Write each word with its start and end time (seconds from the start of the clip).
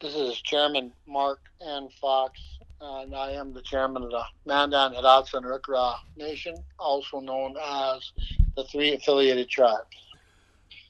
This 0.00 0.14
is 0.14 0.40
Chairman 0.40 0.92
Mark 1.06 1.40
N. 1.60 1.90
Fox, 2.00 2.40
and 2.80 3.14
I 3.14 3.32
am 3.32 3.52
the 3.52 3.60
chairman 3.60 4.02
of 4.02 4.10
the 4.10 4.22
Mandan, 4.46 4.94
Hidatsa, 4.94 5.34
and 5.34 5.44
Arikara 5.44 5.96
Nation, 6.16 6.54
also 6.78 7.20
known 7.20 7.54
as 7.62 8.10
the 8.56 8.64
three 8.64 8.94
affiliated 8.94 9.50
tribes. 9.50 9.94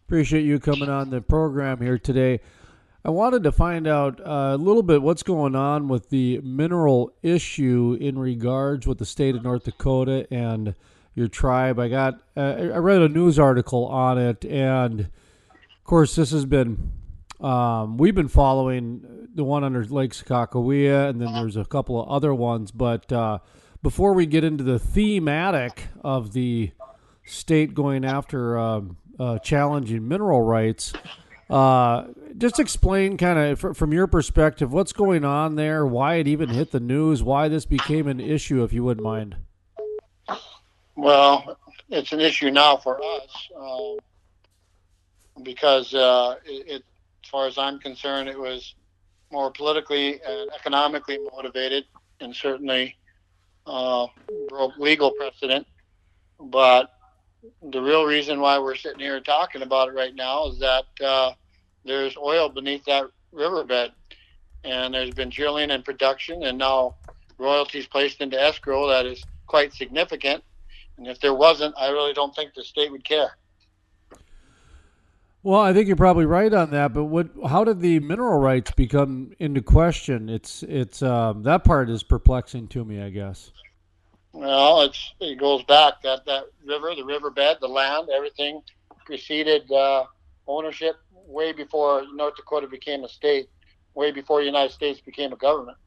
Appreciate 0.07 0.43
you 0.43 0.61
coming 0.61 0.89
on 0.89 1.11
the 1.11 1.21
program 1.21 1.81
here 1.81 1.99
today. 1.99 2.39
I 3.05 3.11
wanted 3.11 3.43
to 3.43 3.51
find 3.51 3.89
out 3.89 4.21
uh, 4.21 4.53
a 4.55 4.57
little 4.57 4.85
bit 4.85 5.03
what's 5.03 5.25
going 5.25 5.57
on 5.57 5.89
with 5.89 6.11
the 6.11 6.39
mineral 6.45 7.13
issue 7.21 7.99
in 8.01 8.17
regards 8.17 8.87
with 8.87 8.99
the 8.99 9.07
state 9.07 9.35
of 9.35 9.43
North 9.43 9.65
Dakota 9.65 10.29
and 10.33 10.77
your 11.17 11.27
tribe. 11.27 11.81
I 11.81 11.89
got 11.89 12.21
uh, 12.37 12.41
I 12.41 12.77
read 12.77 13.03
a 13.03 13.09
news 13.09 13.41
article 13.41 13.87
on 13.87 14.19
it, 14.19 14.45
and 14.45 15.01
of 15.01 15.85
course, 15.85 16.15
this 16.15 16.31
has 16.31 16.45
been 16.45 16.93
um, 17.41 17.97
we've 17.97 18.15
been 18.15 18.29
following 18.29 19.29
the 19.35 19.45
one 19.45 19.65
under 19.65 19.85
Lake 19.85 20.13
Sakakawea, 20.13 21.09
and 21.09 21.21
then 21.21 21.33
there's 21.33 21.57
a 21.57 21.65
couple 21.65 22.01
of 22.01 22.09
other 22.09 22.35
ones. 22.35 22.71
But 22.71 23.11
uh, 23.13 23.39
before 23.83 24.13
we 24.13 24.27
get 24.27 24.45
into 24.45 24.65
the 24.65 24.79
thematic 24.79 25.85
of 26.03 26.33
the 26.33 26.73
state 27.25 27.75
going 27.75 28.05
after 28.05 28.59
um, 28.59 28.97
uh, 29.19 29.39
challenging 29.39 30.07
mineral 30.07 30.43
rights, 30.43 30.93
uh, 31.49 32.05
just 32.37 32.61
explain 32.61 33.17
kind 33.17 33.39
of 33.39 33.77
from 33.77 33.93
your 33.93 34.07
perspective 34.07 34.73
what's 34.73 34.93
going 34.93 35.25
on 35.25 35.57
there, 35.57 35.87
why 35.87 36.17
it 36.17 36.29
even 36.29 36.49
hit 36.49 36.71
the 36.71 36.81
news, 36.81 37.23
why 37.23 37.49
this 37.49 37.65
became 37.67 38.07
an 38.07 38.21
issue, 38.21 38.63
if 38.63 38.73
you 38.73 38.85
wouldn't 38.85 39.05
mind. 39.05 39.37
Well, 40.97 41.59
it's 41.89 42.13
an 42.13 42.21
issue 42.21 42.51
now 42.51 42.77
for 42.77 43.01
us 43.03 43.49
uh, 43.59 43.95
because 45.43 45.95
uh, 45.95 46.37
it, 46.45 46.85
as 47.25 47.31
far 47.31 47.47
as 47.47 47.59
I'm 47.59 47.79
concerned, 47.79 48.29
it 48.29 48.39
was 48.39 48.75
more 49.31 49.51
politically 49.51 50.21
and 50.27 50.51
economically 50.55 51.19
motivated, 51.33 51.85
and 52.21 52.35
certainly 52.35 52.97
uh, 53.67 54.07
broke 54.49 54.77
legal 54.79 55.13
precedent. 55.13 55.67
But 56.39 56.91
the 57.63 57.81
real 57.81 58.05
reason 58.05 58.41
why 58.41 58.59
we're 58.59 58.75
sitting 58.75 59.01
here 59.01 59.21
talking 59.21 59.63
about 59.63 59.89
it 59.89 59.95
right 59.95 60.15
now 60.15 60.49
is 60.49 60.59
that 60.59 60.85
uh, 61.05 61.33
there's 61.85 62.17
oil 62.17 62.49
beneath 62.49 62.85
that 62.85 63.05
riverbed, 63.33 63.93
and 64.65 64.95
there's 64.95 65.15
been 65.15 65.31
drilling 65.31 65.71
and 65.71 65.85
production, 65.85 66.43
and 66.43 66.59
now 66.59 66.97
royalties 67.39 67.87
placed 67.87 68.21
into 68.21 68.41
escrow 68.41 68.89
that 68.89 69.07
is 69.07 69.23
quite 69.47 69.73
significant. 69.73 70.43
And 70.99 71.07
if 71.07 71.21
there 71.21 71.35
wasn't, 71.35 71.75
I 71.79 71.89
really 71.89 72.13
don't 72.13 72.35
think 72.35 72.53
the 72.55 72.63
state 72.63 72.91
would 72.91 73.05
care. 73.05 73.37
Well, 75.43 75.61
I 75.61 75.73
think 75.73 75.87
you're 75.87 75.97
probably 75.97 76.27
right 76.27 76.53
on 76.53 76.71
that. 76.73 76.93
But 76.93 77.05
what? 77.05 77.29
How 77.49 77.65
did 77.65 77.81
the 77.81 77.99
mineral 78.01 78.39
rights 78.39 78.73
become 78.73 79.33
into 79.39 79.63
question? 79.63 80.29
It's 80.29 80.63
it's 80.65 81.03
um, 81.03 81.43
that 81.45 81.65
part 81.65 81.89
is 81.89 82.03
perplexing 82.03 82.69
to 82.69 82.85
me. 82.85 83.01
I 83.01 83.09
guess. 83.09 83.51
Well, 84.33 84.83
it's 84.83 85.15
it 85.21 85.39
goes 85.39 85.63
back 85.65 86.03
that 86.03 86.27
that 86.27 86.45
river, 86.65 86.95
the 86.95 87.05
riverbed, 87.05 87.59
the 87.61 87.69
land, 87.69 88.09
everything 88.15 88.63
preceded 89.07 89.71
uh, 89.73 90.05
ownership 90.47 90.97
way 91.27 91.53
before 91.53 92.05
North 92.13 92.37
Dakota 92.37 92.67
became 92.67 93.05
a 93.05 93.09
state, 93.09 93.49
way 93.95 94.13
before 94.13 94.41
the 94.41 94.47
United 94.47 94.73
States 94.73 95.01
became 95.01 95.33
a 95.33 95.37
government. 95.37 95.79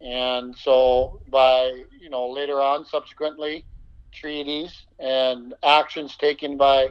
And 0.00 0.54
so, 0.56 1.22
by 1.28 1.82
you 1.98 2.10
know 2.10 2.28
later 2.28 2.60
on, 2.60 2.84
subsequently, 2.84 3.64
treaties 4.12 4.82
and 4.98 5.54
actions 5.62 6.16
taken 6.16 6.58
by 6.58 6.90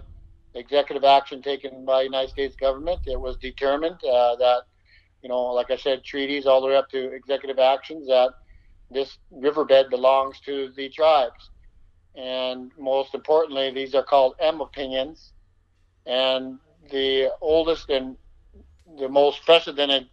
executive 0.54 1.04
action 1.04 1.42
taken 1.42 1.86
by 1.86 2.02
United 2.02 2.30
States 2.30 2.56
government, 2.56 3.00
it 3.06 3.20
was 3.20 3.38
determined 3.38 4.00
uh, 4.04 4.36
that, 4.38 4.64
you 5.22 5.30
know, 5.30 5.44
like 5.46 5.72
I 5.72 5.78
said, 5.78 6.04
treaties 6.04 6.46
all 6.46 6.62
the 6.62 6.68
way 6.68 6.76
up 6.76 6.90
to 6.90 7.14
executive 7.14 7.60
actions 7.60 8.08
that 8.08 8.32
this 8.90 9.18
riverbed 9.32 9.90
belongs 9.90 10.40
to 10.42 10.72
the 10.76 10.90
tribes. 10.90 11.50
And 12.16 12.72
most 12.78 13.14
importantly, 13.16 13.72
these 13.72 13.96
are 13.96 14.04
called 14.04 14.36
M 14.40 14.60
opinions. 14.60 15.32
And 16.06 16.60
the 16.92 17.32
oldest 17.42 17.90
and 17.90 18.18
the 18.98 19.08
most 19.08 19.46
precedented 19.46 20.10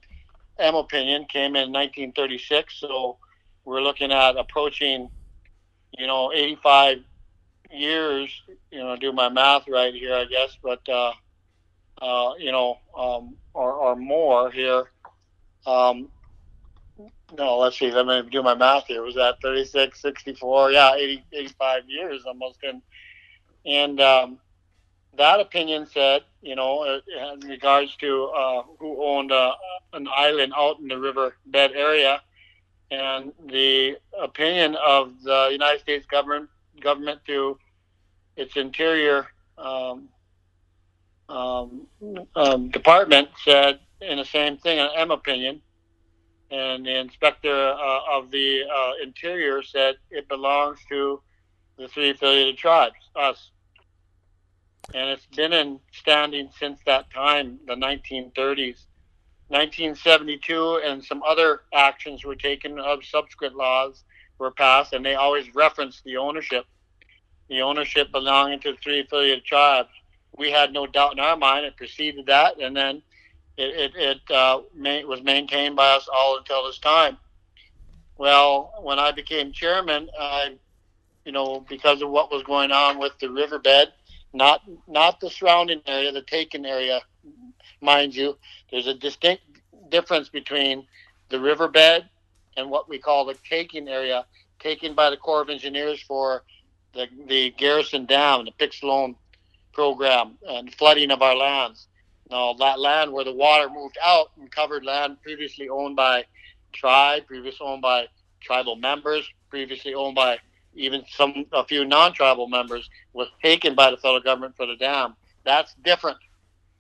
M 0.59 0.75
opinion 0.75 1.25
came 1.25 1.57
in 1.57 1.73
1936. 1.73 2.79
So 2.79 3.19
we're 3.65 3.81
looking 3.81 4.13
at 4.13 4.37
approaching, 4.37 5.11
you 5.99 6.07
know, 6.07 6.33
85 6.33 6.99
years, 7.71 8.31
you 8.71 8.79
know, 8.79 8.97
do 8.97 9.13
my 9.13 9.29
math 9.29 9.69
right 9.69 9.95
here, 9.95 10.15
I 10.15 10.25
guess, 10.25 10.57
but, 10.63 10.87
uh, 10.89 11.13
uh, 12.01 12.35
you 12.39 12.53
know, 12.53 12.79
um, 12.97 13.37
or, 13.55 13.73
or 13.73 13.97
more 13.97 14.51
here. 14.51 14.91
Um, 15.67 16.09
no, 17.37 17.59
let's 17.59 17.79
see, 17.79 17.91
let 17.91 18.07
me 18.07 18.29
do 18.31 18.43
my 18.43 18.55
math 18.55 18.87
here. 18.87 19.03
Was 19.03 19.15
that 19.17 19.41
36, 19.43 20.01
64? 20.01 20.73
Yeah, 20.73 20.95
80, 20.95 21.25
85 21.33 21.83
years 21.89 22.23
almost. 22.27 22.59
And, 22.63 22.83
and 23.67 24.01
um, 24.01 24.39
that 25.17 25.41
opinion 25.41 25.87
said, 25.87 26.23
you 26.41 26.57
know, 26.57 26.85
uh, 26.85 27.01
in 27.35 27.41
regards 27.49 27.95
to 27.97 28.25
uh, 28.27 28.63
who 28.79 29.05
owned 29.05 29.33
uh, 29.33 29.53
an 29.93 30.09
island 30.15 30.53
out 30.57 30.79
in 30.79 30.89
the 30.89 30.99
riverbed 30.99 31.73
area, 31.75 32.23
and 32.91 33.33
the 33.47 33.99
opinion 34.19 34.77
of 34.77 35.13
the 35.23 35.49
United 35.53 35.81
States 35.81 36.07
government 36.07 36.49
government 36.81 37.21
through 37.27 37.59
its 38.37 38.57
interior 38.57 39.27
um, 39.59 40.09
um, 41.29 41.87
um, 42.35 42.71
department 42.71 43.29
said 43.45 43.81
in 44.01 44.19
the 44.19 44.25
same 44.25 44.57
thing, 44.57 44.79
an 44.79 44.91
M 44.97 45.11
opinion, 45.11 45.61
and 46.51 46.87
the 46.87 46.99
inspector 46.99 47.71
uh, 47.71 48.01
of 48.11 48.31
the 48.31 48.63
uh, 48.65 48.93
interior 49.03 49.63
said 49.63 49.97
it 50.11 50.29
belongs 50.29 50.79
to 50.89 51.21
the 51.77 51.89
three 51.89 52.11
affiliated 52.11 52.57
tribes, 52.57 52.97
us. 53.15 53.51
And 54.95 55.11
it's 55.11 55.27
been 55.27 55.53
in 55.53 55.81
standing 55.93 56.49
since 56.59 56.81
that 56.87 57.13
time, 57.13 57.59
the 57.67 57.75
1930s. 57.75 58.87
1972 59.49 60.81
and 60.85 61.03
some 61.03 61.23
other 61.27 61.63
actions 61.73 62.25
were 62.25 62.35
taken 62.35 62.79
of 62.79 63.05
subsequent 63.05 63.55
laws 63.55 64.05
were 64.39 64.51
passed, 64.51 64.93
and 64.93 65.05
they 65.05 65.15
always 65.15 65.55
referenced 65.55 66.05
the 66.05 66.17
ownership, 66.17 66.65
the 67.49 67.61
ownership 67.63 68.11
belonging 68.13 68.61
to 68.61 68.73
the 68.73 68.79
three 68.79 69.01
affiliated 69.01 69.45
tribes. 69.45 69.89
We 70.37 70.51
had 70.51 70.73
no 70.73 70.87
doubt 70.87 71.13
in 71.13 71.21
our 71.21 71.37
mind. 71.37 71.67
It 71.67 71.77
preceded 71.77 72.27
that, 72.27 72.61
and 72.61 72.77
then 72.77 73.03
it, 73.57 73.93
it, 73.95 73.97
it 73.97 74.31
uh, 74.31 74.61
was 75.07 75.23
maintained 75.23 75.77
by 75.77 75.91
us 75.91 76.09
all 76.13 76.39
until 76.39 76.67
this 76.67 76.79
time. 76.79 77.19
Well, 78.17 78.73
when 78.83 78.99
I 78.99 79.13
became 79.13 79.53
chairman, 79.53 80.09
I, 80.19 80.57
you 81.25 81.33
know, 81.33 81.65
because 81.69 82.03
of 82.03 82.11
what 82.11 82.31
was 82.31 82.43
going 82.43 82.73
on 82.73 82.99
with 82.99 83.13
the 83.21 83.31
riverbed, 83.31 83.93
not 84.33 84.63
not 84.87 85.21
the 85.21 85.31
surrounding 85.31 85.81
area, 85.87 86.13
the 86.13 86.23
taken 86.23 86.67
area, 86.67 87.01
mind 87.81 88.15
you, 88.15 88.37
there's 88.71 88.87
a 88.87 88.95
distinct 88.95 89.43
difference 89.89 90.29
between 90.29 90.87
the 91.31 91.41
riverbed 91.41 92.09
and 92.59 92.69
what 92.69 92.89
we 92.89 92.99
call 92.99 93.25
the 93.25 93.37
taking 93.49 93.89
area, 93.89 94.27
taken 94.59 94.95
by 94.95 95.09
the 95.11 95.17
Corps 95.17 95.43
of 95.43 95.49
Engineers 95.49 96.03
for 96.03 96.43
the, 96.93 97.07
the 97.29 97.51
Garrison 97.53 98.05
Dam, 98.05 98.45
the 98.45 98.51
Pick-Sloan 98.53 99.15
program, 99.73 100.37
and 100.47 100.75
flooding 100.75 101.11
of 101.13 101.23
our 101.23 101.37
lands. 101.37 101.87
Now, 102.31 102.53
that 102.55 102.81
land 102.81 103.13
where 103.13 103.25
the 103.25 103.33
water 103.33 103.71
moved 103.71 103.97
out 104.05 104.33
and 104.39 104.51
covered 104.51 104.85
land 104.85 105.23
previously 105.23 105.69
owned 105.69 105.97
by 105.97 106.25
tribe, 106.73 107.27
previously 107.27 107.65
owned 107.65 107.81
by 107.81 108.07
tribal 108.41 108.77
members, 108.77 109.25
previously 109.49 109.95
owned 109.95 110.17
by 110.17 110.39
even 110.75 111.05
some 111.09 111.47
a 111.53 111.65
few 111.65 111.85
non-tribal 111.85 112.49
members, 112.49 112.91
was 113.13 113.29
taken 113.43 113.75
by 113.75 113.91
the 113.91 113.97
federal 113.97 114.21
government 114.21 114.57
for 114.57 114.67
the 114.67 114.77
dam. 114.77 115.15
That's 115.45 115.75
different. 115.85 116.19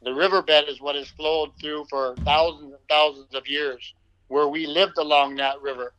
The 0.02 0.12
riverbed 0.12 0.68
is 0.68 0.80
what 0.80 0.96
has 0.96 1.08
flowed 1.08 1.50
through 1.60 1.86
for 1.88 2.14
thousands 2.24 2.72
and 2.72 2.88
thousands 2.88 3.34
of 3.34 3.48
years, 3.48 3.94
where 4.28 4.48
we 4.48 4.66
lived 4.66 4.98
along 4.98 5.36
that 5.36 5.60
river. 5.60 5.92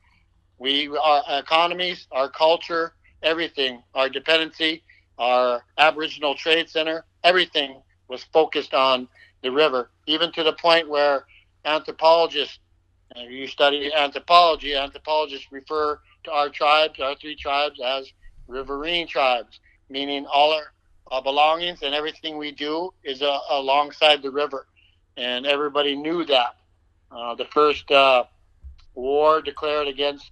We, 0.58 0.90
our 0.90 1.24
economies, 1.40 2.08
our 2.12 2.30
culture, 2.30 2.94
everything, 3.22 3.84
our 3.94 4.10
dependency, 4.10 4.84
our 5.18 5.64
Aboriginal 5.78 6.36
Trade 6.36 6.70
Center, 6.70 7.06
everything 7.24 7.82
was 8.08 8.24
focused 8.26 8.74
on 8.74 9.08
the 9.44 9.52
river, 9.52 9.92
even 10.08 10.32
to 10.34 10.44
the 10.44 10.54
point 10.54 10.90
where 10.90 11.26
anthropologists, 11.66 12.60
you 13.16 13.48
study 13.48 13.92
anthropology, 13.94 14.76
anthropologists 14.76 15.48
refer 15.52 16.00
to 16.24 16.32
our 16.32 16.50
tribes, 16.50 17.00
our 17.00 17.16
three 17.16 17.36
tribes, 17.36 17.80
as 17.84 18.12
riverine 18.48 19.08
tribes, 19.08 19.60
meaning 19.90 20.26
all 20.26 20.54
our, 20.54 20.74
our 21.12 21.22
belongings 21.22 21.82
and 21.82 21.94
everything 21.94 22.38
we 22.38 22.52
do 22.52 22.94
is 23.04 23.22
uh, 23.22 23.40
alongside 23.50 24.22
the 24.22 24.32
river. 24.32 24.68
And 25.18 25.46
everybody 25.46 25.96
knew 25.96 26.26
that. 26.26 26.56
Uh, 27.12 27.36
the 27.36 27.46
first 27.46 27.90
uh, 27.92 28.24
war 28.94 29.42
declared 29.42 29.88
against, 29.88 30.32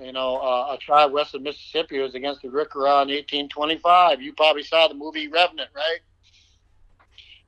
you 0.00 0.12
know, 0.12 0.36
uh, 0.36 0.74
a 0.74 0.78
tribe 0.78 1.12
west 1.12 1.34
of 1.34 1.42
Mississippi 1.42 1.98
was 1.98 2.14
against 2.14 2.42
the 2.42 2.48
Arikara 2.48 3.02
in 3.02 3.08
1825. 3.08 4.22
You 4.22 4.32
probably 4.34 4.62
saw 4.62 4.88
the 4.88 4.94
movie 4.94 5.28
Revenant, 5.28 5.70
right? 5.74 5.98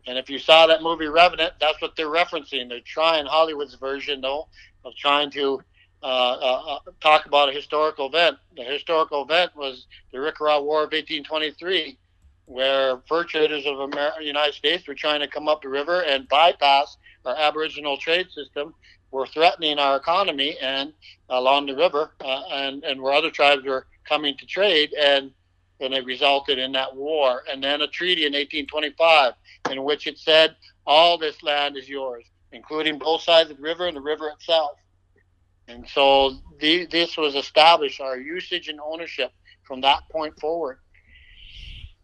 And 0.06 0.18
if 0.18 0.28
you 0.28 0.38
saw 0.38 0.66
that 0.66 0.82
movie 0.82 1.06
Revenant, 1.06 1.54
that's 1.60 1.80
what 1.80 1.94
they're 1.96 2.06
referencing. 2.06 2.68
They're 2.68 2.80
trying 2.80 3.26
Hollywood's 3.26 3.74
version, 3.74 4.20
though, 4.20 4.48
of 4.84 4.94
trying 4.96 5.30
to 5.32 5.62
uh, 6.02 6.06
uh, 6.06 6.62
uh 6.66 6.78
talk 7.00 7.26
about 7.26 7.50
a 7.50 7.52
historical 7.52 8.06
event. 8.06 8.38
The 8.56 8.64
historical 8.64 9.22
event 9.22 9.54
was 9.54 9.86
the 10.10 10.18
Arikara 10.18 10.64
War 10.64 10.82
of 10.82 10.92
1823, 10.92 11.98
where 12.46 13.00
fur 13.08 13.24
traders 13.24 13.64
of 13.66 13.90
the 13.90 14.12
United 14.20 14.54
States 14.54 14.86
were 14.86 14.94
trying 14.94 15.20
to 15.20 15.28
come 15.28 15.48
up 15.48 15.62
the 15.62 15.68
river 15.68 16.02
and 16.02 16.28
bypass 16.28 16.96
our 17.24 17.36
Aboriginal 17.36 17.96
trade 17.96 18.26
system, 18.30 18.74
were 19.10 19.26
threatening 19.26 19.78
our 19.78 19.96
economy 19.96 20.56
and 20.60 20.92
along 21.28 21.66
the 21.66 21.74
river, 21.76 22.12
uh, 22.20 22.42
and 22.52 22.84
and 22.84 23.00
where 23.00 23.12
other 23.12 23.30
tribes 23.30 23.64
were 23.64 23.86
coming 24.08 24.36
to 24.38 24.46
trade, 24.46 24.92
and 24.94 25.32
and 25.80 25.94
it 25.94 26.04
resulted 26.04 26.58
in 26.58 26.72
that 26.72 26.94
war. 26.94 27.42
And 27.50 27.62
then 27.62 27.82
a 27.82 27.88
treaty 27.88 28.26
in 28.26 28.32
1825 28.32 29.32
in 29.70 29.82
which 29.84 30.06
it 30.06 30.18
said 30.18 30.54
all 30.86 31.16
this 31.18 31.42
land 31.42 31.76
is 31.76 31.88
yours, 31.88 32.24
including 32.52 32.98
both 32.98 33.22
sides 33.22 33.50
of 33.50 33.56
the 33.56 33.62
river 33.62 33.86
and 33.86 33.96
the 33.96 34.00
river 34.00 34.28
itself. 34.28 34.72
And 35.68 35.88
so 35.88 36.36
the, 36.58 36.86
this 36.86 37.16
was 37.16 37.34
established, 37.34 38.00
our 38.00 38.18
usage 38.18 38.68
and 38.68 38.80
ownership 38.80 39.32
from 39.62 39.80
that 39.82 40.00
point 40.10 40.38
forward. 40.40 40.78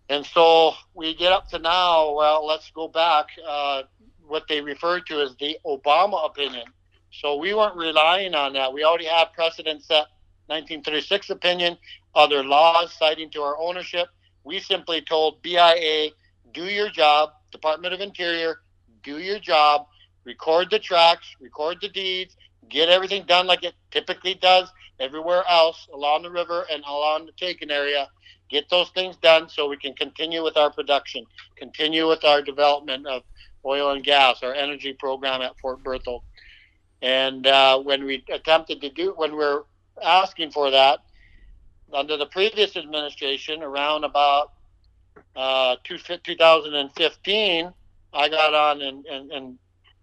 And 0.08 0.24
so 0.24 0.74
we 0.94 1.14
get 1.14 1.32
up 1.32 1.48
to 1.50 1.58
now, 1.58 2.14
well, 2.14 2.46
let's 2.46 2.70
go 2.70 2.88
back, 2.88 3.26
uh, 3.46 3.82
what 4.26 4.44
they 4.48 4.60
refer 4.60 5.00
to 5.00 5.20
as 5.20 5.34
the 5.36 5.58
Obama 5.66 6.24
opinion. 6.24 6.64
So 7.12 7.36
we 7.36 7.54
weren't 7.54 7.76
relying 7.76 8.34
on 8.34 8.52
that. 8.54 8.72
We 8.72 8.84
already 8.84 9.06
had 9.06 9.32
precedent 9.32 9.82
set 9.82 10.06
1936 10.46 11.30
opinion, 11.30 11.76
other 12.14 12.44
laws 12.44 12.92
citing 12.98 13.30
to 13.30 13.42
our 13.42 13.58
ownership. 13.58 14.08
We 14.44 14.60
simply 14.60 15.00
told 15.00 15.42
BIA, 15.42 16.10
do 16.52 16.64
your 16.64 16.90
job, 16.90 17.30
Department 17.50 17.94
of 17.94 18.00
Interior, 18.00 18.60
do 19.02 19.18
your 19.18 19.38
job, 19.38 19.86
record 20.24 20.70
the 20.70 20.78
tracks, 20.78 21.26
record 21.40 21.78
the 21.80 21.88
deeds, 21.88 22.36
get 22.68 22.88
everything 22.88 23.24
done 23.26 23.46
like 23.46 23.64
it 23.64 23.74
typically 23.90 24.34
does 24.34 24.68
everywhere 25.00 25.44
else 25.48 25.88
along 25.92 26.22
the 26.22 26.30
river 26.30 26.66
and 26.70 26.82
along 26.84 27.26
the 27.26 27.32
taken 27.32 27.70
area. 27.70 28.08
Get 28.48 28.68
those 28.70 28.90
things 28.90 29.16
done 29.16 29.48
so 29.48 29.68
we 29.68 29.76
can 29.76 29.94
continue 29.94 30.42
with 30.42 30.56
our 30.56 30.70
production, 30.70 31.24
continue 31.56 32.08
with 32.08 32.24
our 32.24 32.42
development 32.42 33.06
of 33.06 33.22
oil 33.64 33.90
and 33.90 34.04
gas, 34.04 34.42
our 34.42 34.54
energy 34.54 34.92
program 34.92 35.42
at 35.42 35.58
Fort 35.58 35.82
Berthold. 35.82 36.22
And 37.02 37.46
uh, 37.46 37.78
when 37.80 38.04
we 38.04 38.24
attempted 38.30 38.80
to 38.80 38.90
do, 38.90 39.14
when 39.16 39.32
we 39.32 39.38
we're 39.38 39.62
asking 40.02 40.52
for 40.52 40.70
that, 40.70 41.00
under 41.92 42.16
the 42.16 42.26
previous 42.26 42.76
administration, 42.76 43.62
around 43.62 44.04
about 44.04 44.52
uh, 45.34 45.76
2015, 45.84 47.72
I 48.12 48.28
got 48.28 48.54
on 48.54 48.80
in, 48.80 49.04
in, 49.10 49.32
in 49.32 49.58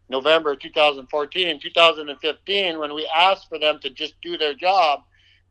November 0.10 0.56
2014. 0.56 1.60
2015, 1.60 2.80
when 2.80 2.94
we 2.94 3.10
asked 3.16 3.50
for 3.50 3.60
them 3.60 3.80
to 3.80 3.90
just 3.90 4.14
do 4.22 4.38
their 4.38 4.54
job, 4.54 5.02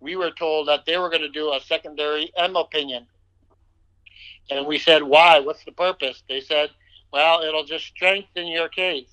we 0.03 0.17
were 0.17 0.33
told 0.33 0.67
that 0.67 0.85
they 0.85 0.99
were 0.99 1.09
going 1.09 1.23
to 1.23 1.29
do 1.29 1.53
a 1.53 1.61
secondary 1.61 2.33
M 2.37 2.57
opinion. 2.57 3.07
And 4.51 4.67
we 4.67 4.79
said, 4.79 5.03
why? 5.03 5.39
What's 5.39 5.65
the 5.65 5.73
purpose? 5.73 6.23
They 6.29 6.41
said, 6.41 6.71
well, 7.13 7.43
it'll 7.43 7.65
just 7.65 7.87
strengthen 7.87 8.49
your 8.49 8.69
case. 8.69 9.09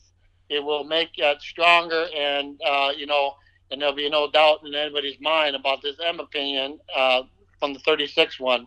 It 0.49 0.63
will 0.63 0.83
make 0.83 1.11
it 1.17 1.41
stronger, 1.41 2.07
and 2.15 2.59
uh, 2.65 2.91
you 2.97 3.05
know, 3.05 3.35
and 3.69 3.79
there'll 3.79 3.93
be 3.93 4.09
no 4.09 4.31
doubt 4.31 4.61
in 4.65 4.73
anybody's 4.73 5.21
mind 5.21 5.55
about 5.55 5.83
this 5.83 5.95
M 6.03 6.19
opinion 6.19 6.79
uh, 6.95 7.21
from 7.59 7.73
the 7.73 7.79
36 7.79 8.39
one. 8.39 8.65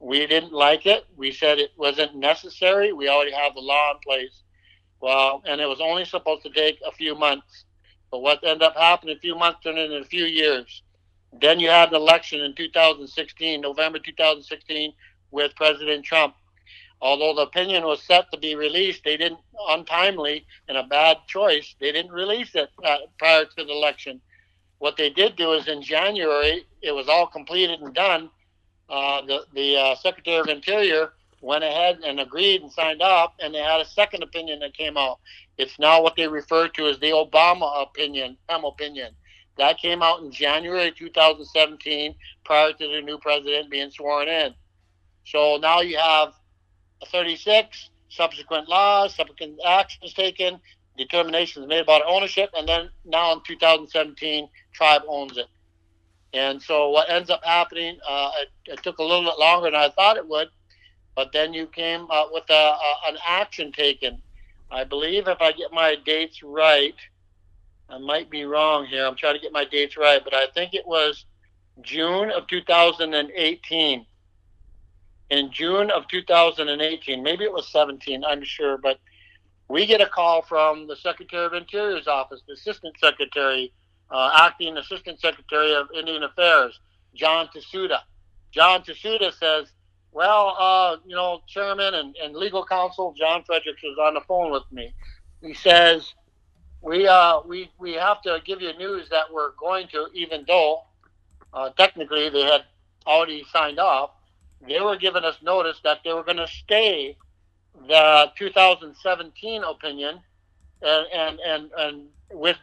We 0.00 0.26
didn't 0.26 0.52
like 0.52 0.86
it. 0.86 1.04
We 1.16 1.32
said 1.32 1.58
it 1.58 1.72
wasn't 1.76 2.14
necessary. 2.14 2.94
We 2.94 3.08
already 3.10 3.32
have 3.32 3.54
the 3.54 3.60
law 3.60 3.92
in 3.92 3.98
place. 3.98 4.42
Well, 5.00 5.42
and 5.44 5.60
it 5.60 5.66
was 5.66 5.80
only 5.82 6.06
supposed 6.06 6.44
to 6.44 6.50
take 6.50 6.78
a 6.86 6.92
few 6.92 7.14
months. 7.14 7.66
But 8.10 8.20
what 8.20 8.42
ended 8.42 8.62
up 8.62 8.76
happening 8.76 9.16
a 9.16 9.20
few 9.20 9.36
months 9.36 9.60
turned 9.62 9.78
into 9.78 9.98
a 9.98 10.04
few 10.04 10.24
years. 10.24 10.82
Then 11.32 11.60
you 11.60 11.68
had 11.68 11.90
an 11.90 11.96
election 11.96 12.40
in 12.40 12.54
2016, 12.54 13.60
November 13.60 13.98
2016, 13.98 14.92
with 15.30 15.54
President 15.56 16.04
Trump. 16.04 16.34
Although 17.00 17.34
the 17.34 17.42
opinion 17.42 17.84
was 17.84 18.02
set 18.02 18.30
to 18.32 18.38
be 18.38 18.54
released, 18.54 19.04
they 19.04 19.16
didn't 19.16 19.40
untimely 19.68 20.46
and 20.68 20.76
a 20.76 20.82
bad 20.82 21.18
choice. 21.28 21.74
They 21.80 21.92
didn't 21.92 22.12
release 22.12 22.54
it 22.54 22.70
uh, 22.84 22.98
prior 23.18 23.44
to 23.44 23.64
the 23.64 23.70
election. 23.70 24.20
What 24.78 24.96
they 24.96 25.10
did 25.10 25.36
do 25.36 25.52
is 25.52 25.68
in 25.68 25.82
January, 25.82 26.66
it 26.82 26.92
was 26.92 27.08
all 27.08 27.26
completed 27.26 27.80
and 27.80 27.94
done. 27.94 28.30
Uh, 28.88 29.20
the 29.26 29.44
the 29.52 29.76
uh, 29.76 29.94
Secretary 29.96 30.38
of 30.38 30.48
Interior 30.48 31.12
went 31.40 31.62
ahead 31.62 32.00
and 32.04 32.18
agreed 32.18 32.62
and 32.62 32.72
signed 32.72 33.02
off, 33.02 33.34
and 33.38 33.54
they 33.54 33.58
had 33.58 33.80
a 33.80 33.84
second 33.84 34.22
opinion 34.22 34.60
that 34.60 34.76
came 34.76 34.96
out. 34.96 35.18
It's 35.56 35.78
now 35.78 36.02
what 36.02 36.16
they 36.16 36.26
refer 36.26 36.68
to 36.68 36.86
as 36.88 36.98
the 36.98 37.10
Obama 37.10 37.82
opinion, 37.82 38.36
M 38.48 38.64
opinion. 38.64 39.14
That 39.58 39.78
came 39.78 40.02
out 40.02 40.22
in 40.22 40.30
January 40.30 40.92
2017, 40.96 42.14
prior 42.44 42.72
to 42.72 42.88
the 42.88 43.00
new 43.02 43.18
president 43.18 43.70
being 43.70 43.90
sworn 43.90 44.28
in. 44.28 44.54
So 45.26 45.58
now 45.60 45.80
you 45.80 45.98
have 45.98 46.32
36 47.06 47.90
subsequent 48.08 48.68
laws, 48.68 49.14
subsequent 49.14 49.58
actions 49.66 50.14
taken, 50.14 50.60
determinations 50.96 51.66
made 51.66 51.80
about 51.80 52.02
ownership, 52.06 52.50
and 52.56 52.68
then 52.68 52.88
now 53.04 53.32
in 53.32 53.40
2017, 53.46 54.48
tribe 54.72 55.02
owns 55.08 55.36
it. 55.36 55.46
And 56.32 56.62
so 56.62 56.90
what 56.90 57.10
ends 57.10 57.30
up 57.30 57.44
happening, 57.44 57.98
uh, 58.08 58.30
it, 58.40 58.72
it, 58.72 58.82
took 58.82 58.98
a 58.98 59.02
little 59.02 59.24
bit 59.24 59.38
longer 59.38 59.70
than 59.70 59.80
I 59.80 59.88
thought 59.90 60.16
it 60.16 60.28
would, 60.28 60.48
but 61.14 61.32
then 61.32 61.54
you 61.54 61.66
came 61.66 62.10
up 62.10 62.30
with 62.32 62.44
a, 62.50 62.52
a, 62.52 62.94
an 63.08 63.16
action 63.26 63.72
taken. 63.72 64.20
I 64.70 64.84
believe 64.84 65.26
if 65.26 65.40
I 65.40 65.52
get 65.52 65.72
my 65.72 65.96
dates 66.04 66.42
right, 66.42 66.94
I 67.88 67.98
might 67.98 68.30
be 68.30 68.44
wrong 68.44 68.86
here. 68.86 69.06
I'm 69.06 69.16
trying 69.16 69.34
to 69.34 69.40
get 69.40 69.52
my 69.52 69.64
dates 69.64 69.96
right, 69.96 70.22
but 70.22 70.34
I 70.34 70.46
think 70.54 70.74
it 70.74 70.86
was 70.86 71.24
June 71.82 72.30
of 72.30 72.46
2018. 72.46 74.06
In 75.30 75.52
June 75.52 75.90
of 75.90 76.08
2018, 76.08 77.22
maybe 77.22 77.44
it 77.44 77.52
was 77.52 77.68
17, 77.68 78.24
I'm 78.24 78.42
sure, 78.42 78.78
but 78.78 78.98
we 79.68 79.84
get 79.86 80.00
a 80.00 80.06
call 80.06 80.42
from 80.42 80.86
the 80.86 80.96
Secretary 80.96 81.44
of 81.44 81.52
Interior's 81.52 82.06
office, 82.06 82.40
the 82.46 82.54
Assistant 82.54 82.96
Secretary, 82.98 83.72
uh, 84.10 84.30
Acting 84.34 84.76
Assistant 84.78 85.20
Secretary 85.20 85.74
of 85.74 85.88
Indian 85.94 86.22
Affairs, 86.22 86.80
John 87.14 87.48
Tahsuda. 87.54 88.00
John 88.50 88.82
Tahsuda 88.82 89.32
says, 89.38 89.70
well, 90.12 90.56
uh, 90.58 90.96
you 91.06 91.14
know, 91.14 91.42
chairman 91.46 91.94
and, 91.94 92.16
and 92.22 92.34
legal 92.34 92.64
counsel 92.64 93.14
John 93.16 93.44
Fredericks 93.44 93.84
is 93.84 93.98
on 94.00 94.14
the 94.14 94.22
phone 94.22 94.50
with 94.50 94.64
me. 94.72 94.94
He 95.42 95.52
says, 95.52 96.14
we 96.82 97.06
uh, 97.06 97.40
we 97.46 97.70
we 97.78 97.94
have 97.94 98.22
to 98.22 98.40
give 98.44 98.60
you 98.60 98.76
news 98.76 99.08
that 99.10 99.32
we're 99.32 99.52
going 99.52 99.88
to, 99.88 100.06
even 100.14 100.44
though 100.46 100.82
uh, 101.52 101.70
technically 101.70 102.28
they 102.28 102.42
had 102.42 102.64
already 103.06 103.44
signed 103.52 103.78
off, 103.78 104.10
they 104.66 104.80
were 104.80 104.96
giving 104.96 105.24
us 105.24 105.36
notice 105.42 105.80
that 105.84 106.00
they 106.04 106.12
were 106.12 106.24
going 106.24 106.36
to 106.36 106.46
stay 106.46 107.16
the 107.86 108.30
2017 108.36 109.62
opinion 109.64 110.20
and 110.82 111.06
and 111.12 111.40
and, 111.40 111.70
and 111.78 112.06
with 112.32 112.56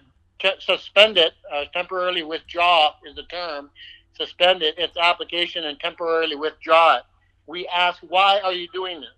suspend 0.60 1.18
it 1.18 1.34
uh, 1.54 1.64
temporarily 1.74 2.22
withdraw 2.22 2.94
is 3.08 3.16
the 3.16 3.24
term 3.24 3.70
suspend 4.18 4.62
it 4.62 4.78
its 4.78 4.98
application 4.98 5.64
and 5.64 5.80
temporarily 5.80 6.36
withdraw 6.36 6.98
it 6.98 7.04
we 7.48 7.68
asked, 7.68 8.02
why 8.08 8.40
are 8.44 8.54
you 8.54 8.68
doing 8.74 9.02
this? 9.02 9.10